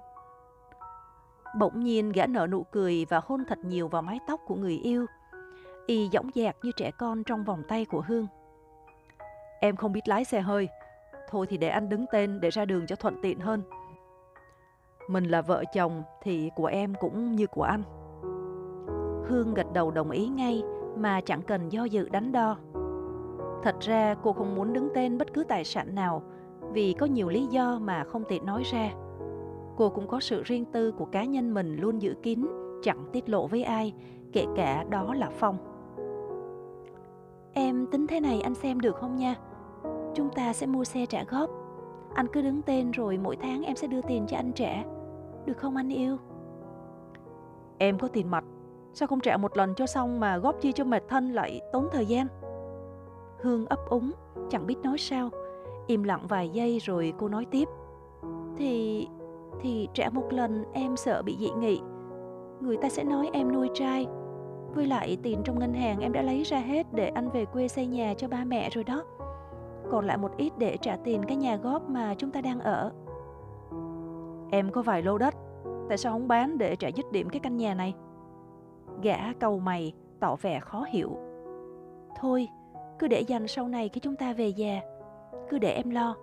Bỗng 1.59 1.81
nhiên 1.81 2.13
gã 2.13 2.27
nở 2.27 2.47
nụ 2.47 2.63
cười 2.63 3.07
và 3.09 3.21
hôn 3.25 3.45
thật 3.49 3.59
nhiều 3.65 3.89
vào 3.89 4.03
mái 4.03 4.19
tóc 4.27 4.41
của 4.47 4.55
người 4.55 4.79
yêu. 4.79 5.07
Y 5.87 6.09
dõng 6.13 6.31
dạc 6.35 6.57
như 6.63 6.71
trẻ 6.77 6.91
con 6.99 7.25
trong 7.25 7.45
vòng 7.45 7.63
tay 7.69 7.85
của 7.85 8.05
Hương. 8.09 8.27
Em 9.61 9.77
không 9.77 9.93
biết 9.93 10.09
lái 10.09 10.25
xe 10.25 10.41
hơi, 10.41 10.69
thôi 11.31 11.47
thì 11.49 11.57
để 11.57 11.69
anh 11.69 11.89
đứng 11.89 12.07
tên 12.13 12.41
để 12.41 12.51
ra 12.51 12.65
đường 12.65 12.87
cho 12.87 12.97
thuận 12.97 13.23
tiện 13.23 13.41
hơn. 13.41 13.63
Mình 15.09 15.25
là 15.25 15.43
vợ 15.43 15.65
chồng 15.75 16.03
thì 16.23 16.51
của 16.57 16.67
em 16.67 16.95
cũng 17.01 17.37
như 17.37 17.47
của 17.47 17.63
anh. 17.63 17.83
Hương 19.29 19.55
gật 19.55 19.73
đầu 19.73 19.91
đồng 19.91 20.11
ý 20.11 20.29
ngay 20.29 20.63
mà 20.97 21.21
chẳng 21.21 21.43
cần 21.43 21.69
do 21.69 21.85
dự 21.85 22.09
đánh 22.09 22.33
đo. 22.33 22.57
Thật 23.63 23.77
ra 23.81 24.15
cô 24.23 24.33
không 24.33 24.55
muốn 24.55 24.73
đứng 24.73 24.89
tên 24.95 25.19
bất 25.19 25.35
cứ 25.35 25.45
tài 25.45 25.65
sản 25.65 25.95
nào 25.95 26.23
vì 26.73 26.93
có 26.99 27.07
nhiều 27.07 27.29
lý 27.29 27.47
do 27.47 27.79
mà 27.79 28.05
không 28.05 28.25
tiện 28.29 28.47
nói 28.47 28.63
ra. 28.73 28.91
Cô 29.83 29.89
cũng 29.89 30.07
có 30.07 30.21
sự 30.21 30.43
riêng 30.43 30.65
tư 30.65 30.93
của 30.93 31.05
cá 31.05 31.25
nhân 31.25 31.55
mình 31.55 31.77
luôn 31.77 32.03
giữ 32.03 32.15
kín, 32.23 32.47
chẳng 32.83 33.05
tiết 33.13 33.29
lộ 33.29 33.47
với 33.47 33.63
ai, 33.63 33.95
kể 34.33 34.47
cả 34.57 34.85
đó 34.91 35.15
là 35.15 35.31
Phong. 35.31 35.57
Em 37.53 37.87
tính 37.87 38.07
thế 38.07 38.21
này 38.21 38.41
anh 38.41 38.55
xem 38.55 38.81
được 38.81 38.97
không 38.97 39.17
nha? 39.17 39.35
Chúng 40.15 40.29
ta 40.35 40.53
sẽ 40.53 40.67
mua 40.67 40.85
xe 40.85 41.07
trả 41.07 41.25
góp. 41.25 41.51
Anh 42.15 42.27
cứ 42.33 42.43
đứng 42.43 42.63
tên 42.63 42.91
rồi 42.91 43.19
mỗi 43.19 43.37
tháng 43.37 43.63
em 43.63 43.77
sẽ 43.77 43.87
đưa 43.87 44.01
tiền 44.03 44.27
cho 44.29 44.37
anh 44.37 44.53
trả. 44.53 44.85
Được 45.47 45.57
không 45.57 45.77
anh 45.77 45.89
yêu? 45.89 46.17
Em 47.79 47.99
có 47.99 48.09
tiền 48.09 48.31
mặt, 48.31 48.45
sao 48.93 49.09
không 49.09 49.21
trả 49.21 49.37
một 49.37 49.57
lần 49.57 49.75
cho 49.75 49.87
xong 49.87 50.21
mà 50.21 50.39
góp 50.39 50.61
chi 50.61 50.73
cho 50.73 50.85
mệt 50.85 51.03
thân 51.09 51.33
lại 51.33 51.61
tốn 51.73 51.89
thời 51.93 52.07
gian? 52.07 52.27
Hương 53.41 53.67
ấp 53.67 53.79
úng, 53.89 54.13
chẳng 54.51 54.67
biết 54.67 54.77
nói 54.83 54.99
sao. 54.99 55.31
Im 55.87 56.03
lặng 56.03 56.27
vài 56.29 56.49
giây 56.49 56.79
rồi 56.79 57.13
cô 57.19 57.29
nói 57.29 57.47
tiếp. 57.51 57.69
Thì 58.57 59.09
thì 59.61 59.89
trả 59.95 60.11
một 60.11 60.33
lần 60.33 60.65
em 60.73 60.97
sợ 60.97 61.23
bị 61.23 61.37
dị 61.41 61.51
nghị. 61.51 61.81
Người 62.61 62.77
ta 62.77 62.89
sẽ 62.89 63.05
nói 63.05 63.31
em 63.33 63.53
nuôi 63.53 63.71
trai. 63.75 64.07
Với 64.75 64.87
lại 64.87 65.19
tiền 65.23 65.41
trong 65.45 65.59
ngân 65.59 65.75
hàng 65.75 66.01
em 66.01 66.13
đã 66.13 66.23
lấy 66.23 66.43
ra 66.43 66.59
hết 66.59 66.87
để 66.93 67.09
anh 67.09 67.31
về 67.31 67.45
quê 67.45 67.69
xây 67.69 67.87
nhà 67.87 68.15
cho 68.15 68.29
ba 68.29 68.45
mẹ 68.45 68.71
rồi 68.71 68.85
đó. 68.85 69.05
Còn 69.91 70.07
lại 70.07 70.17
một 70.17 70.37
ít 70.37 70.53
để 70.59 70.77
trả 70.77 70.97
tiền 70.97 71.23
cái 71.29 71.37
nhà 71.37 71.57
góp 71.57 71.91
mà 71.91 72.15
chúng 72.19 72.31
ta 72.31 72.41
đang 72.41 72.61
ở. 72.61 72.93
Em 74.51 74.71
có 74.71 74.83
vài 74.83 75.03
lô 75.03 75.19
đất, 75.19 75.35
tại 75.89 75.99
sao 75.99 76.13
không 76.13 76.29
bán 76.29 76.59
để 76.59 76.77
trả 76.77 76.89
dứt 76.89 77.13
điểm 77.13 77.29
cái 77.29 77.41
căn 77.41 77.57
nhà 77.57 77.75
này? 77.75 77.95
Gã 79.03 79.33
cầu 79.41 79.59
mày, 79.59 79.93
tỏ 80.21 80.37
vẻ 80.37 80.61
khó 80.61 80.87
hiểu. 80.91 81.11
Thôi, 82.21 82.49
cứ 82.99 83.09
để 83.09 83.21
dành 83.21 83.47
sau 83.49 83.69
này 83.69 83.89
khi 83.89 84.01
chúng 84.01 84.17
ta 84.17 84.33
về 84.33 84.49
già 84.49 84.81
cứ 85.51 85.59
để 85.59 85.73
em 85.73 85.91
lo 85.91 86.17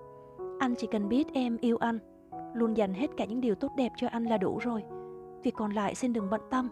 anh 0.60 0.76
chỉ 0.76 0.88
cần 0.88 1.10
biết 1.10 1.34
em 1.34 1.58
yêu 1.58 1.78
anh 1.78 2.00
luôn 2.54 2.78
dành 2.78 2.94
hết 2.94 3.08
cả 3.18 3.26
những 3.26 3.42
điều 3.42 3.56
tốt 3.56 3.72
đẹp 3.78 3.92
cho 3.96 4.08
anh 4.08 4.24
là 4.24 4.38
đủ 4.38 4.58
rồi. 4.58 4.84
Việc 5.44 5.54
còn 5.56 5.72
lại 5.72 5.96
xin 5.96 6.14
đừng 6.14 6.30
bận 6.30 6.42
tâm. 6.50 6.70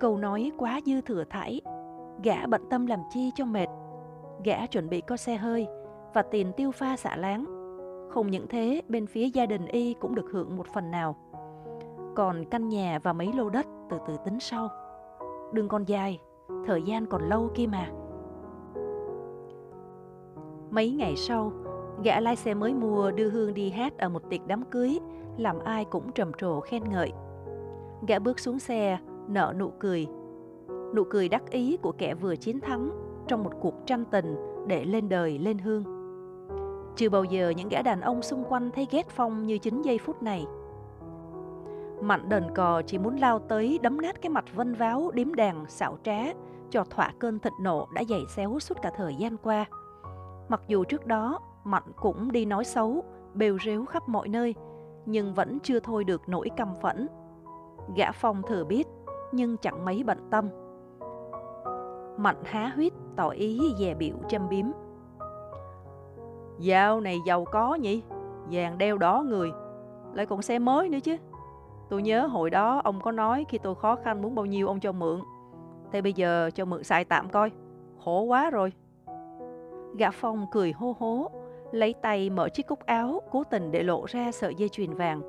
Câu 0.00 0.16
nói 0.16 0.52
quá 0.58 0.80
dư 0.86 1.00
thừa 1.00 1.24
thải. 1.30 1.60
Gã 2.22 2.46
bận 2.46 2.62
tâm 2.70 2.86
làm 2.86 3.00
chi 3.10 3.30
cho 3.34 3.44
mệt. 3.44 3.66
Gã 4.44 4.66
chuẩn 4.66 4.88
bị 4.88 5.00
có 5.00 5.16
xe 5.16 5.36
hơi 5.36 5.66
và 6.14 6.22
tiền 6.22 6.52
tiêu 6.56 6.70
pha 6.70 6.96
xả 6.96 7.16
láng. 7.16 7.44
Không 8.10 8.30
những 8.30 8.46
thế 8.48 8.82
bên 8.88 9.06
phía 9.06 9.26
gia 9.26 9.46
đình 9.46 9.66
y 9.66 9.94
cũng 9.94 10.14
được 10.14 10.30
hưởng 10.32 10.56
một 10.56 10.66
phần 10.74 10.90
nào. 10.90 11.16
Còn 12.16 12.44
căn 12.50 12.68
nhà 12.68 12.98
và 13.02 13.12
mấy 13.12 13.32
lô 13.32 13.50
đất 13.50 13.66
từ 13.90 13.98
từ 14.06 14.16
tính 14.24 14.40
sau. 14.40 14.68
Đừng 15.52 15.68
còn 15.68 15.84
dài 15.84 16.20
thời 16.66 16.82
gian 16.82 17.06
còn 17.06 17.28
lâu 17.28 17.50
kia 17.54 17.66
mà. 17.66 17.90
Mấy 20.70 20.90
ngày 20.90 21.16
sau, 21.16 21.52
gã 22.04 22.20
lái 22.20 22.36
xe 22.36 22.54
mới 22.54 22.74
mua 22.74 23.10
đưa 23.10 23.30
Hương 23.30 23.54
đi 23.54 23.70
hát 23.70 23.98
ở 23.98 24.08
một 24.08 24.30
tiệc 24.30 24.46
đám 24.46 24.64
cưới, 24.64 24.98
làm 25.36 25.58
ai 25.58 25.84
cũng 25.84 26.12
trầm 26.12 26.32
trồ 26.38 26.60
khen 26.60 26.82
ngợi. 26.90 27.12
Gã 28.06 28.18
bước 28.18 28.40
xuống 28.40 28.58
xe, 28.58 28.98
nở 29.28 29.54
nụ 29.58 29.70
cười. 29.78 30.06
Nụ 30.94 31.04
cười 31.10 31.28
đắc 31.28 31.50
ý 31.50 31.76
của 31.76 31.92
kẻ 31.92 32.14
vừa 32.14 32.36
chiến 32.36 32.60
thắng 32.60 32.90
trong 33.26 33.44
một 33.44 33.52
cuộc 33.60 33.74
tranh 33.86 34.04
tình 34.04 34.36
để 34.66 34.84
lên 34.84 35.08
đời 35.08 35.38
lên 35.38 35.58
hương. 35.58 35.84
Chưa 36.96 37.08
bao 37.08 37.24
giờ 37.24 37.50
những 37.50 37.68
gã 37.68 37.82
đàn 37.82 38.00
ông 38.00 38.22
xung 38.22 38.44
quanh 38.44 38.70
thấy 38.74 38.86
ghét 38.90 39.08
Phong 39.08 39.46
như 39.46 39.58
chính 39.58 39.82
giây 39.82 39.98
phút 39.98 40.22
này. 40.22 40.46
Mạnh 42.00 42.28
đần 42.28 42.44
cò 42.54 42.82
chỉ 42.82 42.98
muốn 42.98 43.16
lao 43.16 43.38
tới 43.38 43.78
đấm 43.82 44.00
nát 44.00 44.22
cái 44.22 44.30
mặt 44.30 44.44
vân 44.54 44.74
váo 44.74 45.10
điếm 45.14 45.34
đàn 45.34 45.64
xảo 45.68 45.98
trá 46.04 46.24
cho 46.70 46.84
thỏa 46.90 47.12
cơn 47.18 47.38
thịnh 47.38 47.52
nộ 47.62 47.86
đã 47.94 48.02
dày 48.08 48.20
xéo 48.36 48.58
suốt 48.58 48.82
cả 48.82 48.90
thời 48.96 49.14
gian 49.14 49.36
qua. 49.36 49.64
Mặc 50.48 50.62
dù 50.68 50.84
trước 50.84 51.06
đó 51.06 51.40
Mạnh 51.70 51.92
cũng 51.96 52.32
đi 52.32 52.44
nói 52.44 52.64
xấu, 52.64 53.04
bêu 53.34 53.58
rếu 53.64 53.84
khắp 53.84 54.08
mọi 54.08 54.28
nơi, 54.28 54.54
nhưng 55.06 55.34
vẫn 55.34 55.58
chưa 55.62 55.80
thôi 55.80 56.04
được 56.04 56.22
nỗi 56.26 56.50
căm 56.56 56.74
phẫn. 56.82 57.08
Gã 57.96 58.12
Phong 58.12 58.42
thừa 58.42 58.64
biết, 58.64 58.88
nhưng 59.32 59.56
chẳng 59.56 59.84
mấy 59.84 60.02
bận 60.04 60.18
tâm. 60.30 60.48
Mạnh 62.16 62.42
há 62.44 62.72
huyết 62.74 62.92
tỏ 63.16 63.28
ý 63.28 63.60
dè 63.78 63.94
biểu 63.94 64.14
châm 64.28 64.48
biếm. 64.48 64.66
Dạo 66.58 67.00
này 67.00 67.18
giàu 67.26 67.44
có 67.44 67.74
nhỉ, 67.74 68.02
vàng 68.50 68.78
đeo 68.78 68.98
đó 68.98 69.24
người, 69.28 69.50
lại 70.14 70.26
còn 70.26 70.42
xe 70.42 70.58
mới 70.58 70.88
nữa 70.88 71.00
chứ. 71.00 71.16
Tôi 71.88 72.02
nhớ 72.02 72.26
hồi 72.26 72.50
đó 72.50 72.80
ông 72.84 73.00
có 73.00 73.12
nói 73.12 73.46
khi 73.48 73.58
tôi 73.58 73.74
khó 73.74 73.96
khăn 73.96 74.22
muốn 74.22 74.34
bao 74.34 74.46
nhiêu 74.46 74.68
ông 74.68 74.80
cho 74.80 74.92
mượn. 74.92 75.20
Thế 75.92 76.00
bây 76.00 76.12
giờ 76.12 76.50
cho 76.54 76.64
mượn 76.64 76.84
xài 76.84 77.04
tạm 77.04 77.28
coi, 77.28 77.50
khổ 78.04 78.22
quá 78.22 78.50
rồi. 78.50 78.72
Gã 79.96 80.10
Phong 80.10 80.46
cười 80.52 80.72
hô 80.72 80.94
hố, 80.98 81.30
lấy 81.72 81.94
tay 82.02 82.30
mở 82.30 82.48
chiếc 82.48 82.66
cúc 82.66 82.86
áo, 82.86 83.20
cố 83.30 83.44
tình 83.44 83.70
để 83.70 83.82
lộ 83.82 84.04
ra 84.04 84.32
sợi 84.32 84.54
dây 84.54 84.68
chuyền 84.68 84.94
vàng. 84.94 85.22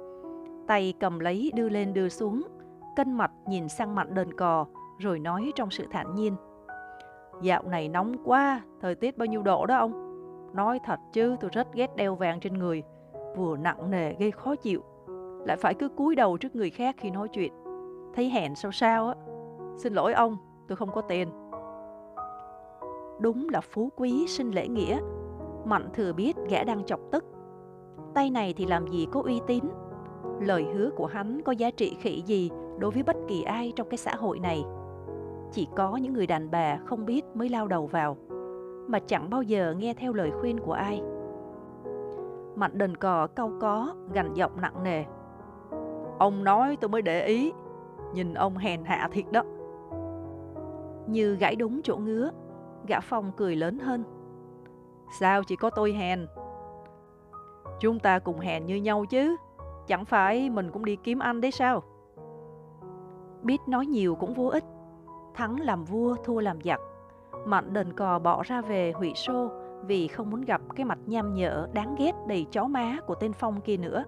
Tay 0.68 0.94
cầm 1.00 1.20
lấy 1.20 1.52
đưa 1.56 1.70
lên 1.70 1.94
đưa 1.94 2.10
xuống, 2.10 2.42
cân 2.96 3.14
mặt 3.14 3.32
nhìn 3.48 3.70
sang 3.70 3.96
mặt 3.96 4.10
đờn 4.10 4.34
cò, 4.34 4.66
rồi 5.00 5.20
nói 5.20 5.52
trong 5.56 5.72
sự 5.72 5.86
thản 5.92 6.16
nhiên. 6.16 6.36
Dạo 7.42 7.64
này 7.64 7.90
nóng 7.90 8.16
quá, 8.26 8.62
thời 8.82 8.96
tiết 8.96 9.18
bao 9.18 9.26
nhiêu 9.26 9.42
độ 9.42 9.66
đó 9.66 9.78
ông? 9.78 10.06
Nói 10.54 10.80
thật 10.86 11.00
chứ 11.14 11.36
tôi 11.40 11.50
rất 11.54 11.74
ghét 11.74 11.96
đeo 11.96 12.16
vàng 12.16 12.40
trên 12.40 12.54
người, 12.54 12.84
vừa 13.38 13.58
nặng 13.58 13.92
nề 13.92 14.14
gây 14.14 14.32
khó 14.32 14.56
chịu, 14.56 14.82
lại 15.48 15.58
phải 15.58 15.74
cứ 15.74 15.90
cúi 15.90 16.16
đầu 16.16 16.38
trước 16.38 16.56
người 16.56 16.70
khác 16.70 16.96
khi 16.98 17.12
nói 17.12 17.28
chuyện. 17.28 17.54
Thấy 18.16 18.30
hèn 18.30 18.56
sao 18.56 18.72
sao 18.72 19.08
á. 19.08 19.14
Xin 19.78 19.94
lỗi 19.94 20.14
ông, 20.14 20.38
tôi 20.68 20.76
không 20.76 20.92
có 20.92 21.02
tiền 21.02 21.30
đúng 23.20 23.50
là 23.50 23.62
phú 23.62 23.92
quý 23.96 24.28
sinh 24.28 24.52
lễ 24.52 24.68
nghĩa. 24.68 25.00
Mạnh 25.66 25.90
thừa 25.94 26.14
biết 26.14 26.36
gã 26.50 26.64
đang 26.64 26.84
chọc 26.84 27.00
tức. 27.12 27.26
Tay 28.14 28.30
này 28.30 28.54
thì 28.58 28.66
làm 28.66 28.88
gì 28.88 29.08
có 29.12 29.22
uy 29.22 29.42
tín. 29.48 29.64
Lời 30.42 30.66
hứa 30.74 30.90
của 30.96 31.06
hắn 31.06 31.42
có 31.42 31.52
giá 31.52 31.72
trị 31.72 31.98
khỉ 32.00 32.24
gì 32.26 32.50
đối 32.80 32.92
với 32.92 33.04
bất 33.04 33.16
kỳ 33.28 33.44
ai 33.44 33.74
trong 33.76 33.90
cái 33.90 33.98
xã 33.98 34.16
hội 34.16 34.40
này. 34.40 34.64
Chỉ 35.52 35.68
có 35.76 35.98
những 35.98 36.14
người 36.14 36.28
đàn 36.28 36.52
bà 36.52 36.78
không 36.86 37.06
biết 37.06 37.26
mới 37.34 37.50
lao 37.50 37.68
đầu 37.68 37.88
vào, 37.88 38.18
mà 38.88 39.00
chẳng 39.00 39.30
bao 39.30 39.42
giờ 39.42 39.76
nghe 39.78 39.94
theo 39.94 40.14
lời 40.14 40.32
khuyên 40.40 40.60
của 40.60 40.74
ai. 40.74 41.02
Mạnh 42.56 42.72
đần 42.74 42.98
cò 42.98 43.28
cau 43.28 43.52
có, 43.62 43.96
gằn 44.14 44.34
giọng 44.34 44.62
nặng 44.62 44.84
nề. 44.84 45.04
Ông 46.20 46.44
nói 46.44 46.78
tôi 46.82 46.90
mới 46.90 47.02
để 47.02 47.26
ý, 47.26 47.52
nhìn 48.14 48.34
ông 48.34 48.58
hèn 48.58 48.84
hạ 48.84 49.10
thiệt 49.12 49.26
đó. 49.32 49.44
Như 51.08 51.36
gãy 51.36 51.56
đúng 51.56 51.82
chỗ 51.82 51.98
ngứa, 51.98 52.32
gã 52.88 53.00
Phong 53.00 53.32
cười 53.38 53.56
lớn 53.56 53.80
hơn. 53.80 54.04
Sao 55.12 55.44
chỉ 55.44 55.56
có 55.56 55.70
tôi 55.70 55.94
hèn? 55.94 56.28
Chúng 57.80 58.00
ta 58.00 58.20
cùng 58.20 58.40
hèn 58.40 58.66
như 58.66 58.76
nhau 58.76 59.06
chứ, 59.06 59.36
chẳng 59.88 60.06
phải 60.06 60.50
mình 60.50 60.72
cũng 60.72 60.86
đi 60.86 60.96
kiếm 60.96 61.20
anh 61.20 61.42
đấy 61.42 61.52
sao? 61.52 61.84
Biết 63.42 63.58
nói 63.68 63.86
nhiều 63.86 64.16
cũng 64.16 64.34
vô 64.34 64.48
ích, 64.48 64.64
thắng 65.34 65.60
làm 65.60 65.86
vua 65.86 66.16
thua 66.24 66.40
làm 66.40 66.62
giặc. 66.62 66.80
Mạnh 67.46 67.74
đền 67.74 67.94
cò 67.94 68.20
bỏ 68.20 68.44
ra 68.44 68.62
về 68.62 68.92
hủy 68.92 69.14
xô 69.16 69.50
vì 69.86 70.08
không 70.08 70.30
muốn 70.30 70.42
gặp 70.42 70.62
cái 70.76 70.86
mặt 70.86 71.00
nham 71.06 71.34
nhở 71.34 71.68
đáng 71.74 71.96
ghét 72.00 72.12
đầy 72.28 72.46
chó 72.52 72.68
má 72.68 72.98
của 73.08 73.16
tên 73.16 73.34
Phong 73.34 73.62
kia 73.62 73.78
nữa. 73.78 74.04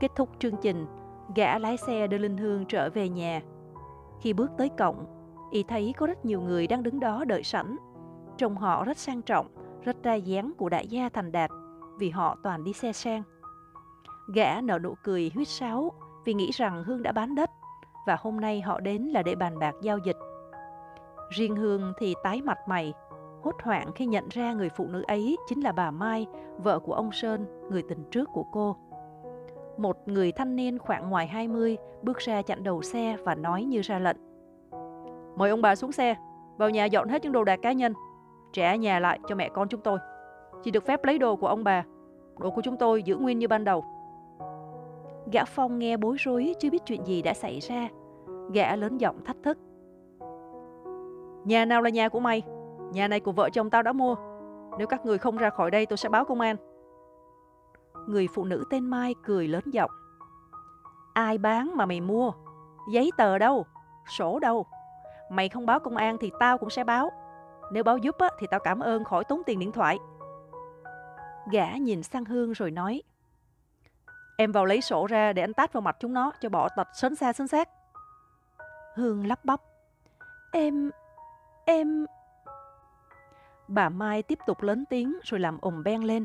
Kết 0.00 0.10
thúc 0.16 0.28
chương 0.38 0.56
trình, 0.56 0.86
gã 1.34 1.58
lái 1.58 1.76
xe 1.76 2.06
đưa 2.06 2.18
Linh 2.18 2.36
Hương 2.36 2.66
trở 2.66 2.90
về 2.90 3.08
nhà. 3.08 3.42
Khi 4.20 4.32
bước 4.32 4.50
tới 4.58 4.68
cổng, 4.68 5.04
y 5.50 5.62
thấy 5.62 5.94
có 5.96 6.06
rất 6.06 6.24
nhiều 6.24 6.40
người 6.40 6.66
đang 6.66 6.82
đứng 6.82 7.00
đó 7.00 7.24
đợi 7.24 7.42
sẵn. 7.42 7.76
Trông 8.36 8.56
họ 8.56 8.84
rất 8.84 8.98
sang 8.98 9.22
trọng, 9.22 9.46
rất 9.84 10.02
ra 10.02 10.14
dáng 10.14 10.52
của 10.56 10.68
đại 10.68 10.86
gia 10.86 11.08
thành 11.08 11.32
đạt 11.32 11.50
vì 11.98 12.10
họ 12.10 12.36
toàn 12.42 12.64
đi 12.64 12.72
xe 12.72 12.92
sang. 12.92 13.22
Gã 14.34 14.60
nở 14.60 14.78
nụ 14.78 14.94
cười 15.04 15.30
huyết 15.34 15.48
sáo 15.48 15.92
vì 16.24 16.34
nghĩ 16.34 16.50
rằng 16.50 16.84
Hương 16.84 17.02
đã 17.02 17.12
bán 17.12 17.34
đất 17.34 17.50
và 18.06 18.16
hôm 18.20 18.40
nay 18.40 18.60
họ 18.60 18.80
đến 18.80 19.02
là 19.02 19.22
để 19.22 19.34
bàn 19.34 19.58
bạc 19.58 19.74
giao 19.82 19.98
dịch. 19.98 20.16
Riêng 21.30 21.56
Hương 21.56 21.92
thì 21.98 22.14
tái 22.22 22.42
mặt 22.42 22.58
mày, 22.66 22.92
hốt 23.42 23.54
hoảng 23.62 23.92
khi 23.92 24.06
nhận 24.06 24.28
ra 24.28 24.52
người 24.52 24.68
phụ 24.68 24.86
nữ 24.86 25.02
ấy 25.06 25.36
chính 25.48 25.60
là 25.60 25.72
bà 25.72 25.90
Mai, 25.90 26.26
vợ 26.58 26.78
của 26.78 26.92
ông 26.92 27.12
Sơn, 27.12 27.46
người 27.70 27.82
tình 27.82 28.04
trước 28.10 28.28
của 28.32 28.44
cô. 28.52 28.76
Một 29.78 30.08
người 30.08 30.32
thanh 30.32 30.56
niên 30.56 30.78
khoảng 30.78 31.10
ngoài 31.10 31.26
20 31.26 31.76
bước 32.02 32.18
ra 32.18 32.42
chặn 32.42 32.62
đầu 32.62 32.82
xe 32.82 33.16
và 33.24 33.34
nói 33.34 33.64
như 33.64 33.80
ra 33.80 33.98
lệnh. 33.98 34.16
Mời 35.36 35.50
ông 35.50 35.62
bà 35.62 35.74
xuống 35.74 35.92
xe, 35.92 36.16
vào 36.56 36.70
nhà 36.70 36.84
dọn 36.84 37.08
hết 37.08 37.22
những 37.22 37.32
đồ 37.32 37.44
đạc 37.44 37.58
cá 37.62 37.72
nhân, 37.72 37.94
trả 38.52 38.74
nhà 38.74 39.00
lại 39.00 39.18
cho 39.28 39.34
mẹ 39.34 39.48
con 39.48 39.68
chúng 39.68 39.80
tôi. 39.80 39.98
Chỉ 40.62 40.70
được 40.70 40.84
phép 40.86 41.04
lấy 41.04 41.18
đồ 41.18 41.36
của 41.36 41.46
ông 41.46 41.64
bà, 41.64 41.84
đồ 42.38 42.50
của 42.50 42.62
chúng 42.62 42.76
tôi 42.76 43.02
giữ 43.02 43.16
nguyên 43.16 43.38
như 43.38 43.48
ban 43.48 43.64
đầu. 43.64 43.84
Gã 45.32 45.44
Phong 45.44 45.78
nghe 45.78 45.96
bối 45.96 46.16
rối 46.18 46.54
chưa 46.60 46.70
biết 46.70 46.82
chuyện 46.86 47.04
gì 47.04 47.22
đã 47.22 47.34
xảy 47.34 47.60
ra. 47.60 47.88
Gã 48.52 48.76
lớn 48.76 48.98
giọng 48.98 49.24
thách 49.24 49.36
thức. 49.42 49.58
Nhà 51.44 51.64
nào 51.64 51.82
là 51.82 51.90
nhà 51.90 52.08
của 52.08 52.20
mày? 52.20 52.42
Nhà 52.92 53.08
này 53.08 53.20
của 53.20 53.32
vợ 53.32 53.50
chồng 53.50 53.70
tao 53.70 53.82
đã 53.82 53.92
mua. 53.92 54.14
Nếu 54.78 54.86
các 54.86 55.06
người 55.06 55.18
không 55.18 55.36
ra 55.36 55.50
khỏi 55.50 55.70
đây 55.70 55.86
tôi 55.86 55.96
sẽ 55.96 56.08
báo 56.08 56.24
công 56.24 56.40
an. 56.40 56.56
Người 58.06 58.28
phụ 58.34 58.44
nữ 58.44 58.64
tên 58.70 58.84
Mai 58.84 59.14
cười 59.24 59.48
lớn 59.48 59.62
giọng. 59.66 59.90
Ai 61.12 61.38
bán 61.38 61.76
mà 61.76 61.86
mày 61.86 62.00
mua? 62.00 62.32
Giấy 62.92 63.10
tờ 63.16 63.38
đâu? 63.38 63.66
Sổ 64.18 64.38
đâu? 64.38 64.66
Mày 65.30 65.48
không 65.48 65.66
báo 65.66 65.80
công 65.80 65.96
an 65.96 66.16
thì 66.20 66.30
tao 66.40 66.58
cũng 66.58 66.70
sẽ 66.70 66.84
báo. 66.84 67.10
Nếu 67.70 67.84
báo 67.84 67.98
giúp 67.98 68.18
á, 68.18 68.30
thì 68.38 68.46
tao 68.50 68.60
cảm 68.60 68.80
ơn 68.80 69.04
khỏi 69.04 69.24
tốn 69.24 69.42
tiền 69.46 69.58
điện 69.58 69.72
thoại. 69.72 69.98
Gã 71.52 71.76
nhìn 71.76 72.02
sang 72.02 72.24
Hương 72.24 72.52
rồi 72.52 72.70
nói. 72.70 73.02
Em 74.38 74.52
vào 74.52 74.64
lấy 74.64 74.80
sổ 74.80 75.06
ra 75.06 75.32
để 75.32 75.42
anh 75.42 75.54
tát 75.54 75.72
vào 75.72 75.80
mặt 75.80 75.96
chúng 76.00 76.12
nó 76.12 76.32
cho 76.40 76.48
bỏ 76.48 76.68
tật 76.76 76.88
sớm 76.94 77.14
xa 77.14 77.32
sớm 77.32 77.46
xác. 77.48 77.68
Hương 78.94 79.26
lắp 79.26 79.44
bắp. 79.44 79.60
Em... 80.52 80.90
em... 81.64 82.06
Bà 83.68 83.88
Mai 83.88 84.22
tiếp 84.22 84.38
tục 84.46 84.62
lớn 84.62 84.84
tiếng 84.90 85.18
rồi 85.22 85.40
làm 85.40 85.58
ồn 85.60 85.82
beng 85.82 86.04
lên. 86.04 86.24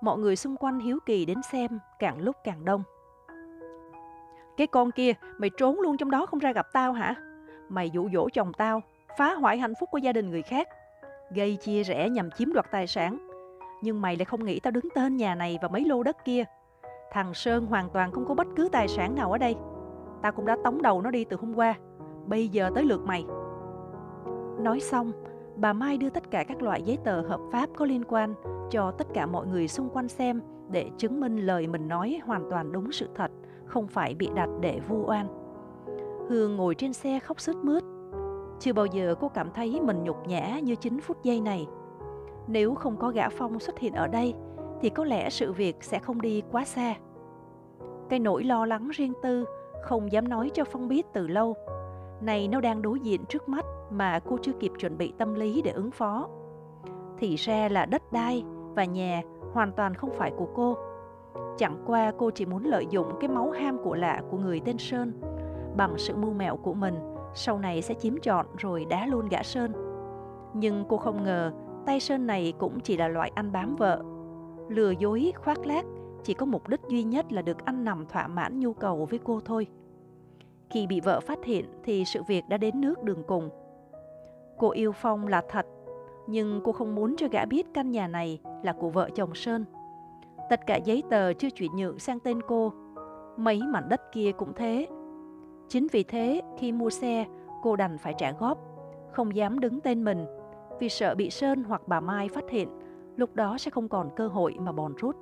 Mọi 0.00 0.18
người 0.18 0.36
xung 0.36 0.56
quanh 0.56 0.80
hiếu 0.80 0.98
kỳ 1.06 1.24
đến 1.24 1.42
xem, 1.42 1.78
càng 1.98 2.18
lúc 2.20 2.36
càng 2.44 2.64
đông. 2.64 2.82
Cái 4.56 4.66
con 4.66 4.90
kia, 4.90 5.12
mày 5.38 5.50
trốn 5.56 5.80
luôn 5.80 5.96
trong 5.96 6.10
đó 6.10 6.26
không 6.26 6.38
ra 6.38 6.52
gặp 6.52 6.66
tao 6.72 6.92
hả? 6.92 7.14
Mày 7.68 7.90
dụ 7.90 8.08
dỗ 8.12 8.28
chồng 8.28 8.52
tao, 8.52 8.82
phá 9.18 9.34
hoại 9.34 9.58
hạnh 9.58 9.74
phúc 9.80 9.88
của 9.92 9.98
gia 9.98 10.12
đình 10.12 10.30
người 10.30 10.42
khác, 10.42 10.68
gây 11.30 11.56
chia 11.56 11.82
rẽ 11.82 12.08
nhằm 12.08 12.30
chiếm 12.30 12.52
đoạt 12.52 12.66
tài 12.70 12.86
sản. 12.86 13.28
Nhưng 13.82 14.00
mày 14.00 14.16
lại 14.16 14.24
không 14.24 14.44
nghĩ 14.44 14.60
tao 14.60 14.70
đứng 14.70 14.88
tên 14.94 15.16
nhà 15.16 15.34
này 15.34 15.58
và 15.62 15.68
mấy 15.68 15.84
lô 15.84 16.02
đất 16.02 16.24
kia. 16.24 16.44
Thằng 17.12 17.34
Sơn 17.34 17.66
hoàn 17.66 17.88
toàn 17.90 18.12
không 18.12 18.24
có 18.28 18.34
bất 18.34 18.46
cứ 18.56 18.68
tài 18.72 18.88
sản 18.88 19.14
nào 19.14 19.32
ở 19.32 19.38
đây. 19.38 19.56
Tao 20.22 20.32
cũng 20.32 20.46
đã 20.46 20.56
tống 20.64 20.82
đầu 20.82 21.02
nó 21.02 21.10
đi 21.10 21.24
từ 21.24 21.36
hôm 21.36 21.54
qua. 21.54 21.74
Bây 22.26 22.48
giờ 22.48 22.70
tới 22.74 22.84
lượt 22.84 23.00
mày. 23.04 23.24
Nói 24.60 24.80
xong, 24.80 25.12
bà 25.56 25.72
Mai 25.72 25.98
đưa 25.98 26.10
tất 26.10 26.30
cả 26.30 26.44
các 26.44 26.62
loại 26.62 26.82
giấy 26.82 26.98
tờ 27.04 27.20
hợp 27.20 27.40
pháp 27.52 27.68
có 27.76 27.84
liên 27.84 28.04
quan 28.08 28.34
cho 28.70 28.90
tất 28.90 29.06
cả 29.14 29.26
mọi 29.26 29.46
người 29.46 29.68
xung 29.68 29.88
quanh 29.90 30.08
xem 30.08 30.40
để 30.70 30.90
chứng 30.98 31.20
minh 31.20 31.36
lời 31.36 31.66
mình 31.66 31.88
nói 31.88 32.20
hoàn 32.24 32.50
toàn 32.50 32.72
đúng 32.72 32.92
sự 32.92 33.08
thật, 33.14 33.30
không 33.66 33.86
phải 33.86 34.14
bị 34.14 34.28
đặt 34.34 34.48
để 34.60 34.80
vu 34.88 35.04
oan. 35.06 35.26
Hương 36.28 36.56
ngồi 36.56 36.74
trên 36.74 36.92
xe 36.92 37.18
khóc 37.18 37.40
sướt 37.40 37.56
mướt. 37.56 37.82
Chưa 38.60 38.72
bao 38.72 38.86
giờ 38.86 39.14
cô 39.20 39.28
cảm 39.28 39.50
thấy 39.54 39.80
mình 39.80 40.04
nhục 40.04 40.28
nhã 40.28 40.58
như 40.58 40.74
chính 40.74 41.00
phút 41.00 41.22
giây 41.22 41.40
này. 41.40 41.66
Nếu 42.46 42.74
không 42.74 42.96
có 42.96 43.08
gã 43.10 43.28
Phong 43.28 43.60
xuất 43.60 43.78
hiện 43.78 43.92
ở 43.92 44.06
đây, 44.06 44.34
thì 44.80 44.90
có 44.90 45.04
lẽ 45.04 45.30
sự 45.30 45.52
việc 45.52 45.76
sẽ 45.80 45.98
không 45.98 46.20
đi 46.20 46.42
quá 46.52 46.64
xa. 46.64 46.94
Cái 48.08 48.18
nỗi 48.18 48.44
lo 48.44 48.66
lắng 48.66 48.88
riêng 48.88 49.12
tư 49.22 49.44
không 49.82 50.12
dám 50.12 50.28
nói 50.28 50.50
cho 50.54 50.64
Phong 50.64 50.88
biết 50.88 51.06
từ 51.12 51.26
lâu. 51.26 51.54
Này 52.20 52.48
nó 52.48 52.60
đang 52.60 52.82
đối 52.82 53.00
diện 53.00 53.24
trước 53.24 53.48
mắt 53.48 53.64
mà 53.90 54.20
cô 54.28 54.38
chưa 54.42 54.52
kịp 54.52 54.72
chuẩn 54.78 54.98
bị 54.98 55.12
tâm 55.18 55.34
lý 55.34 55.62
để 55.62 55.70
ứng 55.70 55.90
phó. 55.90 56.28
Thì 57.18 57.36
ra 57.36 57.68
là 57.68 57.86
đất 57.86 58.12
đai 58.12 58.44
và 58.74 58.84
nhà 58.84 59.22
hoàn 59.52 59.72
toàn 59.72 59.94
không 59.94 60.10
phải 60.16 60.32
của 60.36 60.48
cô. 60.54 60.76
Chẳng 61.58 61.82
qua 61.86 62.12
cô 62.18 62.30
chỉ 62.30 62.46
muốn 62.46 62.64
lợi 62.64 62.86
dụng 62.90 63.06
cái 63.20 63.28
máu 63.28 63.50
ham 63.50 63.78
của 63.84 63.94
lạ 63.94 64.22
của 64.30 64.36
người 64.36 64.60
tên 64.64 64.78
Sơn 64.78 65.12
bằng 65.76 65.94
sự 65.98 66.16
mưu 66.16 66.32
mẹo 66.32 66.56
của 66.56 66.74
mình 66.74 66.94
sau 67.34 67.58
này 67.58 67.82
sẽ 67.82 67.94
chiếm 67.94 68.20
trọn 68.20 68.46
rồi 68.56 68.86
đá 68.90 69.06
luôn 69.06 69.28
gã 69.28 69.42
Sơn. 69.42 69.72
Nhưng 70.54 70.84
cô 70.88 70.96
không 70.96 71.22
ngờ 71.22 71.52
tay 71.86 72.00
Sơn 72.00 72.26
này 72.26 72.52
cũng 72.58 72.80
chỉ 72.80 72.96
là 72.96 73.08
loại 73.08 73.32
ăn 73.34 73.52
bám 73.52 73.76
vợ. 73.76 74.02
Lừa 74.68 74.90
dối, 74.90 75.32
khoác 75.36 75.66
lác 75.66 75.84
chỉ 76.24 76.34
có 76.34 76.46
mục 76.46 76.68
đích 76.68 76.80
duy 76.88 77.02
nhất 77.02 77.32
là 77.32 77.42
được 77.42 77.64
ăn 77.64 77.84
nằm 77.84 78.06
thỏa 78.06 78.28
mãn 78.28 78.60
nhu 78.60 78.72
cầu 78.72 79.06
với 79.10 79.18
cô 79.24 79.40
thôi. 79.44 79.66
Khi 80.70 80.86
bị 80.86 81.00
vợ 81.00 81.20
phát 81.20 81.44
hiện 81.44 81.64
thì 81.84 82.04
sự 82.04 82.22
việc 82.28 82.44
đã 82.48 82.56
đến 82.56 82.80
nước 82.80 83.02
đường 83.02 83.22
cùng. 83.26 83.48
Cô 84.58 84.70
yêu 84.70 84.92
Phong 84.92 85.26
là 85.26 85.42
thật, 85.48 85.66
nhưng 86.26 86.60
cô 86.64 86.72
không 86.72 86.94
muốn 86.94 87.16
cho 87.16 87.26
gã 87.30 87.44
biết 87.44 87.66
căn 87.74 87.90
nhà 87.90 88.08
này 88.08 88.40
là 88.62 88.72
của 88.72 88.90
vợ 88.90 89.10
chồng 89.14 89.34
Sơn. 89.34 89.64
Tất 90.50 90.66
cả 90.66 90.76
giấy 90.76 91.02
tờ 91.10 91.32
chưa 91.32 91.50
chuyển 91.50 91.76
nhượng 91.76 91.98
sang 91.98 92.20
tên 92.20 92.40
cô. 92.48 92.72
Mấy 93.36 93.62
mảnh 93.62 93.88
đất 93.88 94.00
kia 94.12 94.32
cũng 94.32 94.52
thế. 94.56 94.86
Chính 95.68 95.86
vì 95.92 96.02
thế, 96.02 96.42
khi 96.58 96.72
mua 96.72 96.90
xe, 96.90 97.26
cô 97.62 97.76
đành 97.76 97.98
phải 97.98 98.14
trả 98.18 98.32
góp, 98.32 98.58
không 99.12 99.36
dám 99.36 99.60
đứng 99.60 99.80
tên 99.80 100.04
mình, 100.04 100.26
vì 100.80 100.88
sợ 100.88 101.14
bị 101.14 101.30
Sơn 101.30 101.64
hoặc 101.64 101.82
bà 101.86 102.00
Mai 102.00 102.28
phát 102.28 102.50
hiện, 102.50 102.68
lúc 103.16 103.34
đó 103.34 103.58
sẽ 103.58 103.70
không 103.70 103.88
còn 103.88 104.10
cơ 104.16 104.28
hội 104.28 104.56
mà 104.58 104.72
bòn 104.72 104.94
rút. 104.94 105.16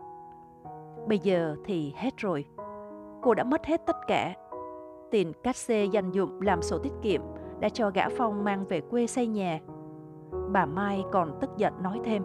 Bây 1.09 1.19
giờ 1.19 1.57
thì 1.65 1.93
hết 1.97 2.17
rồi. 2.17 2.45
Cô 3.23 3.35
đã 3.35 3.45
mất 3.45 3.67
hết 3.67 3.87
tất 3.87 3.97
cả. 4.07 4.35
Tiền 5.11 5.33
cát 5.43 5.57
xê 5.57 5.85
dành 5.85 6.11
dụng 6.11 6.41
làm 6.41 6.63
sổ 6.63 6.79
tiết 6.79 6.93
kiệm 7.03 7.21
đã 7.61 7.69
cho 7.69 7.91
gã 7.95 8.09
Phong 8.09 8.45
mang 8.45 8.65
về 8.69 8.81
quê 8.81 9.07
xây 9.07 9.27
nhà. 9.27 9.61
Bà 10.53 10.67
Mai 10.67 11.05
còn 11.13 11.39
tức 11.41 11.51
giận 11.57 11.73
nói 11.83 12.01
thêm. 12.05 12.23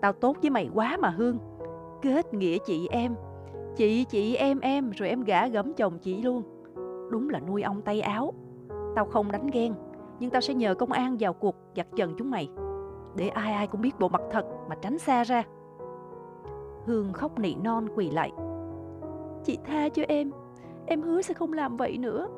Tao 0.00 0.12
tốt 0.12 0.36
với 0.42 0.50
mày 0.50 0.70
quá 0.74 0.96
mà 1.00 1.10
Hương. 1.10 1.38
Kết 2.02 2.34
nghĩa 2.34 2.58
chị 2.58 2.88
em. 2.90 3.14
Chị 3.76 4.04
chị 4.04 4.36
em 4.36 4.60
em 4.60 4.90
rồi 4.90 5.08
em 5.08 5.24
gả 5.24 5.46
gấm 5.46 5.74
chồng 5.74 5.98
chị 5.98 6.22
luôn. 6.22 6.42
Đúng 7.12 7.30
là 7.30 7.40
nuôi 7.40 7.62
ong 7.62 7.82
tay 7.82 8.00
áo. 8.00 8.32
Tao 8.96 9.04
không 9.04 9.32
đánh 9.32 9.46
ghen, 9.52 9.74
nhưng 10.20 10.30
tao 10.30 10.40
sẽ 10.40 10.54
nhờ 10.54 10.74
công 10.74 10.92
an 10.92 11.16
vào 11.20 11.32
cuộc 11.32 11.56
giặt 11.76 11.86
trần 11.96 12.14
chúng 12.18 12.30
mày. 12.30 12.48
Để 13.16 13.28
ai 13.28 13.52
ai 13.52 13.66
cũng 13.66 13.80
biết 13.80 13.98
bộ 14.00 14.08
mặt 14.08 14.22
thật 14.30 14.46
mà 14.68 14.74
tránh 14.74 14.98
xa 14.98 15.24
ra. 15.24 15.42
Hương 16.86 17.12
khóc 17.12 17.38
nỉ 17.38 17.54
non 17.54 17.88
quỳ 17.94 18.10
lại. 18.10 18.32
Chị 19.44 19.58
tha 19.64 19.88
cho 19.88 20.02
em, 20.08 20.30
em 20.86 21.02
hứa 21.02 21.22
sẽ 21.22 21.34
không 21.34 21.52
làm 21.52 21.76
vậy 21.76 21.98
nữa. 21.98 22.28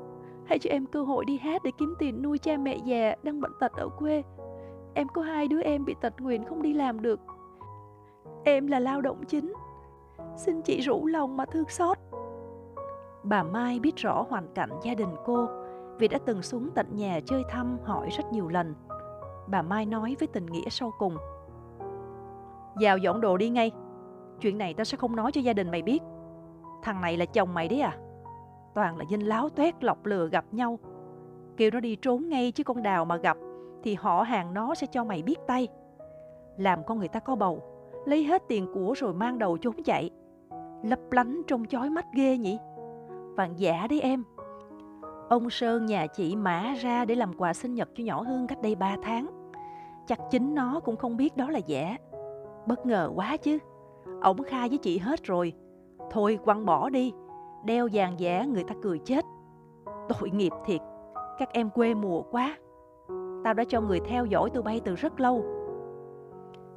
Hãy 0.44 0.58
cho 0.58 0.70
em 0.70 0.86
cơ 0.86 1.02
hội 1.02 1.24
đi 1.24 1.38
hát 1.38 1.62
để 1.64 1.70
kiếm 1.78 1.94
tiền 1.98 2.22
nuôi 2.22 2.38
cha 2.38 2.56
mẹ 2.56 2.76
già 2.76 3.14
đang 3.22 3.40
bệnh 3.40 3.52
tật 3.60 3.72
ở 3.72 3.88
quê. 3.88 4.22
Em 4.94 5.08
có 5.08 5.22
hai 5.22 5.48
đứa 5.48 5.62
em 5.62 5.84
bị 5.84 5.94
tật 6.00 6.20
nguyền 6.20 6.44
không 6.44 6.62
đi 6.62 6.72
làm 6.72 7.02
được. 7.02 7.20
Em 8.44 8.66
là 8.66 8.80
lao 8.80 9.00
động 9.00 9.24
chính. 9.28 9.52
Xin 10.36 10.62
chị 10.62 10.80
rủ 10.80 11.06
lòng 11.06 11.36
mà 11.36 11.44
thương 11.44 11.68
xót. 11.68 11.98
Bà 13.24 13.42
Mai 13.42 13.80
biết 13.80 13.96
rõ 13.96 14.24
hoàn 14.28 14.48
cảnh 14.54 14.70
gia 14.82 14.94
đình 14.94 15.14
cô 15.24 15.48
vì 15.98 16.08
đã 16.08 16.18
từng 16.26 16.42
xuống 16.42 16.68
tận 16.74 16.86
nhà 16.96 17.20
chơi 17.26 17.42
thăm 17.48 17.78
hỏi 17.84 18.08
rất 18.10 18.24
nhiều 18.32 18.48
lần. 18.48 18.74
Bà 19.46 19.62
Mai 19.62 19.86
nói 19.86 20.16
với 20.18 20.28
tình 20.28 20.46
nghĩa 20.46 20.68
sau 20.70 20.92
cùng. 20.98 21.16
Vào 22.74 22.98
dọn 22.98 23.20
đồ 23.20 23.36
đi 23.36 23.48
ngay. 23.48 23.72
Chuyện 24.40 24.58
này 24.58 24.74
tao 24.74 24.84
sẽ 24.84 24.96
không 24.96 25.16
nói 25.16 25.32
cho 25.32 25.40
gia 25.40 25.52
đình 25.52 25.70
mày 25.70 25.82
biết. 25.82 26.02
Thằng 26.82 27.00
này 27.00 27.16
là 27.16 27.24
chồng 27.24 27.54
mày 27.54 27.68
đấy 27.68 27.80
à? 27.80 27.98
Toàn 28.74 28.96
là 28.96 29.04
dinh 29.10 29.28
láo 29.28 29.48
toét 29.48 29.84
lọc 29.84 30.06
lừa 30.06 30.28
gặp 30.28 30.44
nhau. 30.52 30.78
Kêu 31.56 31.70
nó 31.70 31.80
đi 31.80 31.96
trốn 31.96 32.28
ngay 32.28 32.52
chứ 32.52 32.64
con 32.64 32.82
đào 32.82 33.04
mà 33.04 33.16
gặp 33.16 33.36
thì 33.82 33.94
họ 33.94 34.22
hàng 34.22 34.54
nó 34.54 34.74
sẽ 34.74 34.86
cho 34.86 35.04
mày 35.04 35.22
biết 35.22 35.36
tay. 35.46 35.68
Làm 36.56 36.84
con 36.84 36.98
người 36.98 37.08
ta 37.08 37.20
có 37.20 37.36
bầu, 37.36 37.62
lấy 38.06 38.24
hết 38.24 38.42
tiền 38.48 38.66
của 38.74 38.94
rồi 38.96 39.14
mang 39.14 39.38
đầu 39.38 39.56
trốn 39.56 39.82
chạy. 39.84 40.10
Lấp 40.82 40.98
lánh 41.10 41.42
trông 41.46 41.66
chói 41.66 41.90
mắt 41.90 42.06
ghê 42.14 42.38
nhỉ? 42.38 42.58
Vàng 43.36 43.58
giả 43.58 43.86
đấy 43.90 44.00
em. 44.00 44.24
Ông 45.28 45.50
Sơn 45.50 45.86
nhà 45.86 46.06
chị 46.06 46.36
mã 46.36 46.74
ra 46.80 47.04
để 47.04 47.14
làm 47.14 47.32
quà 47.32 47.52
sinh 47.52 47.74
nhật 47.74 47.88
cho 47.94 48.04
nhỏ 48.04 48.22
Hương 48.22 48.46
cách 48.46 48.62
đây 48.62 48.74
3 48.74 48.96
tháng. 49.02 49.26
Chắc 50.06 50.18
chính 50.30 50.54
nó 50.54 50.80
cũng 50.84 50.96
không 50.96 51.16
biết 51.16 51.36
đó 51.36 51.50
là 51.50 51.58
giả. 51.58 51.96
Bất 52.66 52.86
ngờ 52.86 53.10
quá 53.14 53.36
chứ. 53.36 53.58
ổng 54.22 54.42
khai 54.42 54.68
với 54.68 54.78
chị 54.78 54.98
hết 54.98 55.24
rồi. 55.24 55.52
Thôi 56.10 56.38
quăng 56.44 56.66
bỏ 56.66 56.90
đi. 56.90 57.12
Đeo 57.64 57.88
vàng 57.92 58.20
giả 58.20 58.44
người 58.44 58.64
ta 58.64 58.74
cười 58.82 58.98
chết. 58.98 59.24
Tội 60.08 60.30
nghiệp 60.30 60.52
thiệt. 60.64 60.80
Các 61.38 61.48
em 61.52 61.70
quê 61.70 61.94
mùa 61.94 62.22
quá. 62.22 62.56
Tao 63.44 63.54
đã 63.54 63.64
cho 63.68 63.80
người 63.80 64.00
theo 64.00 64.26
dõi 64.26 64.50
tụi 64.50 64.62
bay 64.62 64.80
từ 64.84 64.94
rất 64.94 65.20
lâu. 65.20 65.44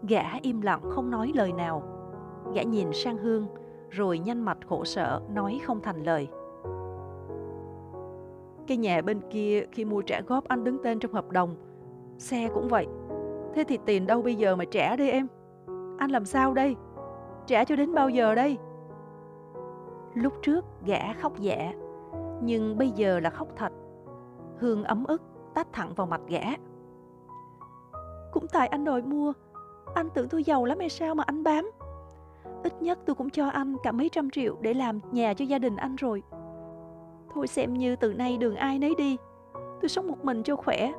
Gã 0.10 0.24
im 0.42 0.62
lặng 0.62 0.82
không 0.90 1.12
nói 1.12 1.32
lời 1.36 1.54
nào. 1.54 1.84
Gã 2.54 2.64
nhìn 2.64 2.94
sang 2.94 3.18
Hương, 3.18 3.48
rồi 3.90 4.20
nhanh 4.20 4.42
mặt 4.42 4.58
khổ 4.70 4.84
sở 4.84 5.22
nói 5.34 5.60
không 5.64 5.82
thành 5.82 6.04
lời. 6.04 6.28
Cái 8.68 8.78
nhà 8.78 9.02
bên 9.02 9.22
kia 9.30 9.66
khi 9.72 9.86
mua 9.86 10.02
trả 10.02 10.22
góp 10.22 10.48
anh 10.48 10.64
đứng 10.64 10.78
tên 10.84 11.00
trong 11.00 11.14
hợp 11.14 11.32
đồng. 11.32 11.56
Xe 12.18 12.50
cũng 12.54 12.68
vậy. 12.68 12.88
Thế 13.56 13.64
thì 13.64 13.78
tiền 13.86 14.08
đâu 14.08 14.22
bây 14.22 14.36
giờ 14.36 14.56
mà 14.56 14.66
trả 14.66 14.96
đi 14.96 15.10
em? 15.10 15.28
Anh 15.98 16.12
làm 16.12 16.26
sao 16.26 16.54
đây? 16.54 16.76
Trả 17.46 17.64
cho 17.64 17.76
đến 17.76 17.94
bao 17.94 18.10
giờ 18.10 18.36
đây? 18.36 18.58
Lúc 20.14 20.34
trước 20.42 20.66
gã 20.86 21.14
khóc 21.14 21.34
dạ, 21.40 21.74
nhưng 22.42 22.78
bây 22.78 22.90
giờ 22.90 23.20
là 23.20 23.30
khóc 23.30 23.48
thật. 23.56 23.74
Hương 24.60 24.84
ấm 24.84 25.04
ức 25.04 25.22
tát 25.54 25.74
thẳng 25.74 25.94
vào 25.96 26.08
mặt 26.08 26.22
gã. 26.28 26.44
Cũng 28.32 28.46
tại 28.54 28.68
anh 28.68 28.86
đòi 28.86 29.02
mua, 29.02 29.34
anh 29.96 30.10
tưởng 30.14 30.30
tôi 30.30 30.44
giàu 30.44 30.66
lắm 30.66 30.80
hay 30.80 30.90
sao 30.90 31.16
mà 31.16 31.24
anh 31.28 31.44
bám? 31.44 31.72
Ít 32.64 32.82
nhất 32.82 33.00
tôi 33.06 33.16
cũng 33.16 33.30
cho 33.30 33.48
anh 33.48 33.76
cả 33.84 33.92
mấy 33.92 34.10
trăm 34.10 34.30
triệu 34.30 34.56
để 34.62 34.74
làm 34.74 35.00
nhà 35.12 35.34
cho 35.34 35.46
gia 35.46 35.60
đình 35.60 35.76
anh 35.76 35.96
rồi. 35.96 36.24
Thôi 37.34 37.48
xem 37.48 37.74
như 37.74 37.96
từ 37.96 38.14
nay 38.14 38.38
đường 38.38 38.56
ai 38.56 38.80
nấy 38.80 38.96
đi. 38.98 39.18
Tôi 39.54 39.90
sống 39.90 40.08
một 40.08 40.26
mình 40.26 40.44
cho 40.44 40.56
khỏe. 40.56 40.92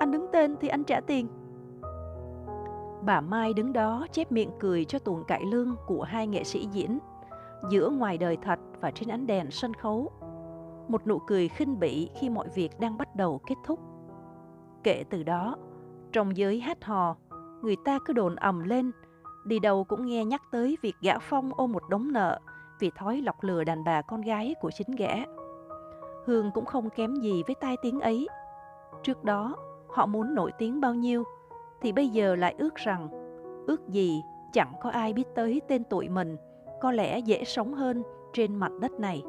Anh 0.00 0.10
đứng 0.12 0.26
tên 0.32 0.56
thì 0.60 0.68
anh 0.68 0.84
trả 0.84 1.00
tiền. 1.00 1.28
Bà 3.04 3.20
Mai 3.20 3.52
đứng 3.52 3.72
đó 3.72 4.06
chép 4.12 4.32
miệng 4.32 4.50
cười 4.60 4.84
cho 4.84 4.98
tuồng 4.98 5.24
cải 5.24 5.44
lương 5.44 5.76
của 5.86 6.02
hai 6.02 6.26
nghệ 6.26 6.44
sĩ 6.44 6.68
diễn 6.72 6.98
giữa 7.70 7.90
ngoài 7.90 8.18
đời 8.18 8.36
thật 8.42 8.58
và 8.80 8.90
trên 8.90 9.08
ánh 9.08 9.26
đèn 9.26 9.50
sân 9.50 9.74
khấu. 9.74 10.10
Một 10.88 11.06
nụ 11.06 11.18
cười 11.18 11.48
khinh 11.48 11.80
bỉ 11.80 12.10
khi 12.20 12.30
mọi 12.30 12.48
việc 12.54 12.80
đang 12.80 12.98
bắt 12.98 13.16
đầu 13.16 13.40
kết 13.46 13.54
thúc. 13.64 13.80
Kể 14.84 15.04
từ 15.10 15.22
đó, 15.22 15.56
trong 16.12 16.36
giới 16.36 16.60
hát 16.60 16.84
hò, 16.84 17.16
người 17.62 17.76
ta 17.84 17.98
cứ 18.04 18.12
đồn 18.12 18.34
ầm 18.34 18.60
lên, 18.60 18.90
đi 19.46 19.58
đâu 19.58 19.84
cũng 19.84 20.06
nghe 20.06 20.24
nhắc 20.24 20.42
tới 20.52 20.76
việc 20.82 20.94
gã 21.02 21.18
Phong 21.18 21.50
ôm 21.56 21.72
một 21.72 21.82
đống 21.88 22.12
nợ 22.12 22.40
vì 22.80 22.90
thói 22.96 23.22
lọc 23.22 23.42
lừa 23.42 23.64
đàn 23.64 23.84
bà 23.84 24.02
con 24.02 24.20
gái 24.20 24.54
của 24.60 24.70
chính 24.70 24.96
gã. 24.96 25.14
Hương 26.28 26.50
cũng 26.50 26.64
không 26.64 26.90
kém 26.90 27.14
gì 27.14 27.42
với 27.46 27.54
tai 27.54 27.76
tiếng 27.82 28.00
ấy. 28.00 28.28
Trước 29.02 29.24
đó, 29.24 29.56
họ 29.88 30.06
muốn 30.06 30.34
nổi 30.34 30.52
tiếng 30.58 30.80
bao 30.80 30.94
nhiêu, 30.94 31.24
thì 31.80 31.92
bây 31.92 32.08
giờ 32.08 32.36
lại 32.36 32.54
ước 32.58 32.74
rằng, 32.74 33.08
ước 33.66 33.88
gì 33.88 34.22
chẳng 34.52 34.72
có 34.82 34.90
ai 34.90 35.12
biết 35.12 35.24
tới 35.34 35.60
tên 35.68 35.84
tuổi 35.84 36.08
mình, 36.08 36.36
có 36.80 36.92
lẽ 36.92 37.18
dễ 37.18 37.44
sống 37.44 37.74
hơn 37.74 38.02
trên 38.32 38.56
mặt 38.56 38.72
đất 38.80 38.92
này. 38.92 39.22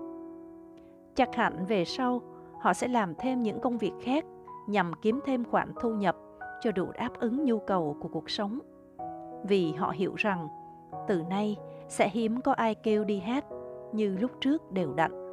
Chắc 1.16 1.36
hẳn 1.36 1.66
về 1.66 1.86
sau, 1.86 2.22
họ 2.60 2.74
sẽ 2.74 2.88
làm 2.88 3.14
thêm 3.16 3.44
những 3.44 3.60
công 3.60 3.78
việc 3.78 3.94
khác 4.02 4.26
nhằm 4.68 4.92
kiếm 5.02 5.20
thêm 5.26 5.46
khoản 5.46 5.74
thu 5.82 5.94
nhập 5.94 6.16
cho 6.62 6.72
đủ 6.72 6.86
đáp 6.98 7.10
ứng 7.20 7.46
nhu 7.46 7.60
cầu 7.60 7.98
của 8.02 8.10
cuộc 8.10 8.30
sống. 8.30 8.60
Vì 9.44 9.72
họ 9.72 9.90
hiểu 9.96 10.14
rằng, 10.18 10.48
từ 11.08 11.22
nay 11.30 11.58
sẽ 11.88 12.10
hiếm 12.10 12.42
có 12.42 12.54
ai 12.54 12.76
kêu 12.76 13.04
đi 13.04 13.20
hát 13.20 13.46
như 13.94 14.18
lúc 14.18 14.32
trước 14.42 14.72
đều 14.72 14.94
đặn. 14.94 15.29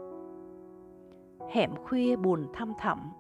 Hẻm 1.50 1.70
khuya 1.84 2.16
buồn 2.16 2.46
thăm 2.54 2.72
thẳm. 2.78 3.12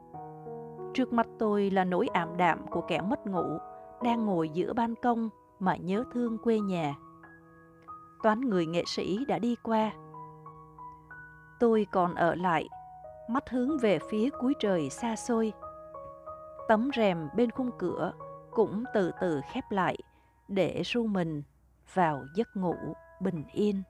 Trước 0.94 1.12
mặt 1.12 1.26
tôi 1.38 1.70
là 1.70 1.84
nỗi 1.84 2.08
ảm 2.12 2.36
đạm 2.36 2.66
của 2.66 2.80
kẻ 2.80 3.00
mất 3.00 3.26
ngủ, 3.26 3.58
đang 4.02 4.26
ngồi 4.26 4.48
giữa 4.48 4.72
ban 4.72 4.94
công 4.94 5.28
mà 5.58 5.76
nhớ 5.76 6.04
thương 6.12 6.38
quê 6.38 6.60
nhà. 6.60 6.94
Toán 8.22 8.40
người 8.40 8.66
nghệ 8.66 8.82
sĩ 8.86 9.24
đã 9.28 9.38
đi 9.38 9.56
qua. 9.62 9.92
Tôi 11.60 11.86
còn 11.92 12.14
ở 12.14 12.34
lại, 12.34 12.68
mắt 13.28 13.50
hướng 13.50 13.78
về 13.78 13.98
phía 14.10 14.30
cuối 14.40 14.54
trời 14.60 14.90
xa 14.90 15.16
xôi. 15.16 15.52
Tấm 16.68 16.90
rèm 16.96 17.28
bên 17.36 17.50
khung 17.50 17.70
cửa 17.78 18.12
cũng 18.50 18.84
từ 18.94 19.10
từ 19.20 19.40
khép 19.52 19.64
lại 19.70 19.96
để 20.48 20.82
ru 20.84 21.06
mình 21.06 21.42
vào 21.94 22.24
giấc 22.34 22.48
ngủ 22.56 22.76
bình 23.20 23.44
yên. 23.52 23.82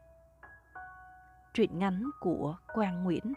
Truyện 1.54 1.78
ngắn 1.78 2.10
của 2.20 2.56
Quang 2.74 3.04
Nguyễn 3.04 3.34